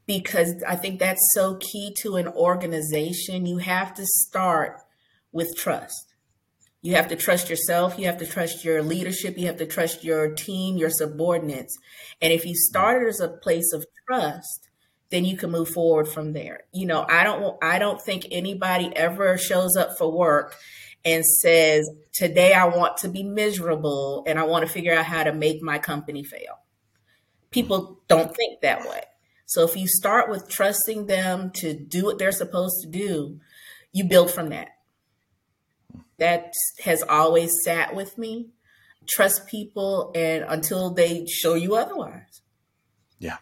because 0.09 0.63
I 0.67 0.75
think 0.75 0.97
that's 0.97 1.21
so 1.35 1.57
key 1.57 1.93
to 1.99 2.15
an 2.15 2.27
organization. 2.29 3.45
You 3.45 3.57
have 3.57 3.93
to 3.93 4.07
start 4.07 4.81
with 5.31 5.55
trust. 5.55 6.15
You 6.81 6.95
have 6.95 7.09
to 7.09 7.15
trust 7.15 7.47
yourself. 7.47 7.99
You 7.99 8.07
have 8.07 8.17
to 8.17 8.25
trust 8.25 8.65
your 8.65 8.81
leadership. 8.81 9.37
You 9.37 9.45
have 9.45 9.57
to 9.57 9.67
trust 9.67 10.03
your 10.03 10.33
team, 10.33 10.77
your 10.77 10.89
subordinates. 10.89 11.77
And 12.23 12.33
if 12.33 12.43
you 12.43 12.55
start 12.55 13.07
as 13.07 13.19
a 13.19 13.27
place 13.29 13.71
of 13.71 13.85
trust, 14.07 14.69
then 15.11 15.25
you 15.25 15.37
can 15.37 15.51
move 15.51 15.69
forward 15.69 16.07
from 16.07 16.33
there. 16.33 16.61
You 16.73 16.87
know, 16.87 17.05
I 17.07 17.23
don't 17.23 17.63
I 17.63 17.77
don't 17.77 18.01
think 18.01 18.25
anybody 18.31 18.91
ever 18.95 19.37
shows 19.37 19.75
up 19.77 19.95
for 19.99 20.11
work 20.11 20.55
and 21.05 21.23
says, 21.23 21.87
"Today 22.13 22.53
I 22.53 22.65
want 22.65 22.97
to 22.97 23.09
be 23.09 23.21
miserable 23.21 24.23
and 24.25 24.39
I 24.39 24.43
want 24.45 24.65
to 24.65 24.73
figure 24.73 24.95
out 24.95 25.05
how 25.05 25.23
to 25.23 25.33
make 25.33 25.61
my 25.61 25.77
company 25.77 26.23
fail." 26.23 26.57
People 27.51 27.99
don't 28.07 28.35
think 28.35 28.61
that 28.61 28.89
way. 28.89 29.03
So 29.49 29.63
if 29.63 29.75
you 29.75 29.87
start 29.87 30.29
with 30.29 30.47
trusting 30.47 31.07
them 31.07 31.49
to 31.55 31.73
do 31.73 32.05
what 32.05 32.19
they're 32.19 32.31
supposed 32.31 32.83
to 32.83 32.87
do, 32.87 33.39
you 33.91 34.03
build 34.03 34.29
from 34.29 34.49
that. 34.49 34.69
That 36.19 36.53
has 36.83 37.01
always 37.01 37.55
sat 37.63 37.95
with 37.95 38.15
me. 38.15 38.49
Trust 39.07 39.47
people 39.47 40.11
and 40.13 40.45
until 40.47 40.93
they 40.93 41.25
show 41.25 41.55
you 41.55 41.75
otherwise. 41.75 42.43
Yeah. 43.17 43.37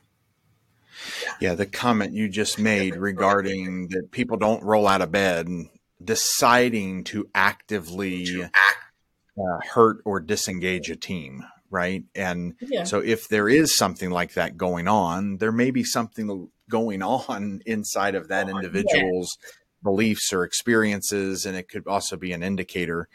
Yeah, 1.42 1.56
the 1.56 1.66
comment 1.66 2.14
you 2.14 2.30
just 2.30 2.58
made 2.58 2.96
regarding 2.96 3.90
that 3.90 4.10
people 4.12 4.38
don't 4.38 4.64
roll 4.64 4.88
out 4.88 5.02
of 5.02 5.12
bed 5.12 5.48
and 5.48 5.68
deciding 6.02 7.04
to 7.04 7.30
actively 7.36 8.44
uh, 8.44 9.60
hurt 9.74 9.98
or 10.06 10.22
disengage 10.22 10.90
a 10.90 10.96
team, 10.96 11.44
right? 11.70 12.04
And 12.16 12.56
yeah. 12.62 12.84
so 12.84 13.00
if 13.00 13.28
there 13.28 13.50
is 13.50 13.78
something 13.78 14.10
like 14.10 14.34
that 14.34 14.58
going 14.58 14.88
on, 14.88 15.38
there 15.38 15.52
may 15.52 15.72
be 15.72 15.84
something 15.84 16.50
going 16.70 17.02
on 17.04 17.62
inside 17.66 18.16
of 18.16 18.28
that 18.30 18.50
individual's 18.50 19.38
yeah. 19.42 19.50
beliefs 19.84 20.34
or 20.34 20.44
experiences, 20.44 21.46
and 21.46 21.56
it 21.56 21.70
could 21.70 21.88
also 21.88 22.18
be 22.18 22.32
an 22.32 22.44
indicator. 22.44 23.08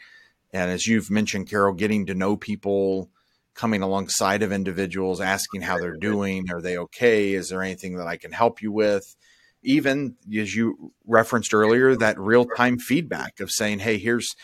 And 0.51 0.69
as 0.69 0.85
you've 0.85 1.09
mentioned, 1.09 1.49
Carol, 1.49 1.73
getting 1.73 2.05
to 2.05 2.13
know 2.13 2.37
people 2.37 3.09
coming 3.55 3.81
alongside 3.81 4.41
of 4.41 4.51
individuals, 4.51 5.21
asking 5.21 5.61
how 5.61 5.77
they're 5.77 5.97
doing. 5.97 6.45
Are 6.51 6.61
they 6.61 6.77
okay? 6.77 7.33
Is 7.33 7.49
there 7.49 7.61
anything 7.61 7.97
that 7.97 8.07
I 8.07 8.17
can 8.17 8.31
help 8.31 8.61
you 8.61 8.71
with? 8.71 9.15
Even 9.61 10.15
as 10.37 10.55
you 10.55 10.91
referenced 11.05 11.53
earlier, 11.53 11.95
that 11.95 12.19
real 12.19 12.45
time 12.45 12.77
feedback 12.77 13.39
of 13.39 13.49
saying, 13.51 13.79
hey, 13.79 13.97
here's 13.97 14.35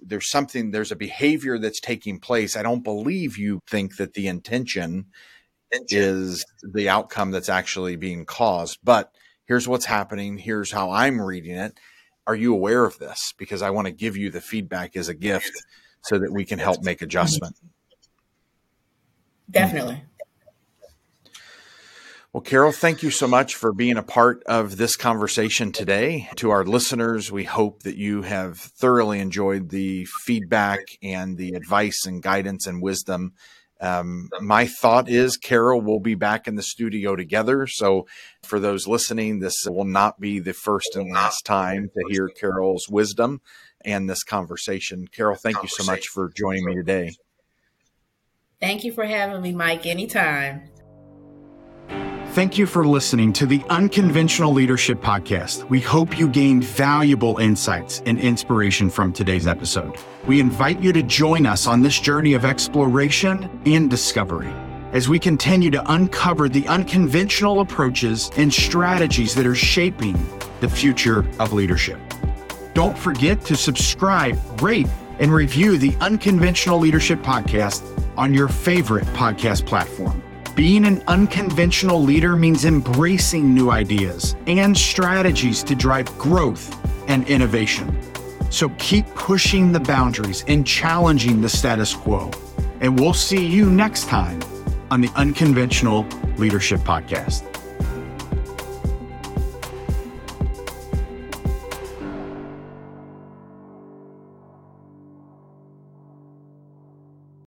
there's 0.00 0.30
something, 0.30 0.70
there's 0.70 0.92
a 0.92 0.96
behavior 0.96 1.58
that's 1.58 1.80
taking 1.80 2.20
place. 2.20 2.56
I 2.56 2.62
don't 2.62 2.84
believe 2.84 3.38
you 3.38 3.60
think 3.68 3.96
that 3.96 4.14
the 4.14 4.28
intention 4.28 5.06
is 5.88 6.44
the 6.62 6.88
outcome 6.88 7.30
that's 7.30 7.48
actually 7.48 7.96
being 7.96 8.24
caused, 8.24 8.78
but 8.82 9.12
here's 9.46 9.68
what's 9.68 9.86
happening. 9.86 10.38
Here's 10.38 10.72
how 10.72 10.90
I'm 10.90 11.20
reading 11.20 11.56
it. 11.56 11.78
Are 12.26 12.34
you 12.34 12.52
aware 12.52 12.84
of 12.84 12.98
this? 12.98 13.32
Because 13.38 13.62
I 13.62 13.70
want 13.70 13.86
to 13.86 13.92
give 13.92 14.16
you 14.16 14.30
the 14.30 14.40
feedback 14.40 14.96
as 14.96 15.08
a 15.08 15.14
gift 15.14 15.52
so 16.02 16.18
that 16.18 16.32
we 16.32 16.44
can 16.44 16.58
help 16.58 16.82
make 16.82 17.02
adjustment. 17.02 17.56
Definitely. 19.50 20.02
Well, 22.34 22.42
Carol, 22.42 22.72
thank 22.72 23.02
you 23.02 23.10
so 23.10 23.26
much 23.26 23.54
for 23.54 23.72
being 23.72 23.96
a 23.96 24.02
part 24.02 24.42
of 24.44 24.76
this 24.76 24.96
conversation 24.96 25.72
today. 25.72 26.28
To 26.36 26.50
our 26.50 26.62
listeners, 26.62 27.32
we 27.32 27.44
hope 27.44 27.84
that 27.84 27.96
you 27.96 28.20
have 28.20 28.58
thoroughly 28.58 29.18
enjoyed 29.20 29.70
the 29.70 30.04
feedback 30.24 30.80
and 31.02 31.38
the 31.38 31.54
advice 31.54 32.04
and 32.04 32.22
guidance 32.22 32.66
and 32.66 32.82
wisdom. 32.82 33.32
Um, 33.80 34.28
my 34.42 34.66
thought 34.66 35.08
is 35.08 35.38
Carol 35.38 35.80
will 35.80 36.00
be 36.00 36.16
back 36.16 36.46
in 36.46 36.56
the 36.56 36.62
studio 36.62 37.16
together. 37.16 37.66
So, 37.66 38.06
for 38.42 38.60
those 38.60 38.86
listening, 38.86 39.38
this 39.38 39.64
will 39.66 39.86
not 39.86 40.20
be 40.20 40.38
the 40.38 40.52
first 40.52 40.96
and 40.96 41.10
last 41.10 41.46
time 41.46 41.88
to 41.88 42.12
hear 42.12 42.28
Carol's 42.28 42.90
wisdom 42.90 43.40
and 43.86 44.10
this 44.10 44.22
conversation. 44.22 45.06
Carol, 45.08 45.36
thank 45.36 45.62
you 45.62 45.68
so 45.68 45.84
much 45.84 46.08
for 46.08 46.30
joining 46.36 46.66
me 46.66 46.74
today. 46.74 47.12
Thank 48.60 48.84
you 48.84 48.92
for 48.92 49.06
having 49.06 49.40
me, 49.40 49.54
Mike, 49.54 49.86
anytime. 49.86 50.68
Thank 52.38 52.56
you 52.56 52.66
for 52.66 52.86
listening 52.86 53.32
to 53.32 53.46
the 53.46 53.64
Unconventional 53.68 54.52
Leadership 54.52 55.00
Podcast. 55.00 55.68
We 55.68 55.80
hope 55.80 56.16
you 56.16 56.28
gained 56.28 56.62
valuable 56.62 57.38
insights 57.38 58.00
and 58.06 58.16
inspiration 58.16 58.90
from 58.90 59.12
today's 59.12 59.48
episode. 59.48 59.96
We 60.24 60.38
invite 60.38 60.78
you 60.78 60.92
to 60.92 61.02
join 61.02 61.46
us 61.46 61.66
on 61.66 61.82
this 61.82 61.98
journey 61.98 62.34
of 62.34 62.44
exploration 62.44 63.50
and 63.66 63.90
discovery 63.90 64.52
as 64.92 65.08
we 65.08 65.18
continue 65.18 65.68
to 65.72 65.92
uncover 65.92 66.48
the 66.48 66.64
unconventional 66.68 67.58
approaches 67.58 68.30
and 68.36 68.54
strategies 68.54 69.34
that 69.34 69.44
are 69.44 69.56
shaping 69.56 70.16
the 70.60 70.68
future 70.68 71.26
of 71.40 71.52
leadership. 71.52 71.98
Don't 72.72 72.96
forget 72.96 73.44
to 73.46 73.56
subscribe, 73.56 74.38
rate, 74.62 74.86
and 75.18 75.34
review 75.34 75.76
the 75.76 75.92
Unconventional 76.00 76.78
Leadership 76.78 77.18
Podcast 77.18 77.82
on 78.16 78.32
your 78.32 78.46
favorite 78.46 79.06
podcast 79.06 79.66
platform. 79.66 80.22
Being 80.58 80.86
an 80.86 81.04
unconventional 81.06 82.02
leader 82.02 82.34
means 82.34 82.64
embracing 82.64 83.54
new 83.54 83.70
ideas 83.70 84.34
and 84.48 84.76
strategies 84.76 85.62
to 85.62 85.76
drive 85.76 86.06
growth 86.18 86.76
and 87.08 87.24
innovation. 87.28 87.96
So 88.50 88.70
keep 88.70 89.06
pushing 89.14 89.70
the 89.70 89.78
boundaries 89.78 90.44
and 90.48 90.66
challenging 90.66 91.40
the 91.40 91.48
status 91.48 91.94
quo. 91.94 92.32
And 92.80 92.98
we'll 92.98 93.14
see 93.14 93.46
you 93.46 93.70
next 93.70 94.08
time 94.08 94.42
on 94.90 95.00
the 95.00 95.10
Unconventional 95.14 96.04
Leadership 96.38 96.80
Podcast. 96.80 97.44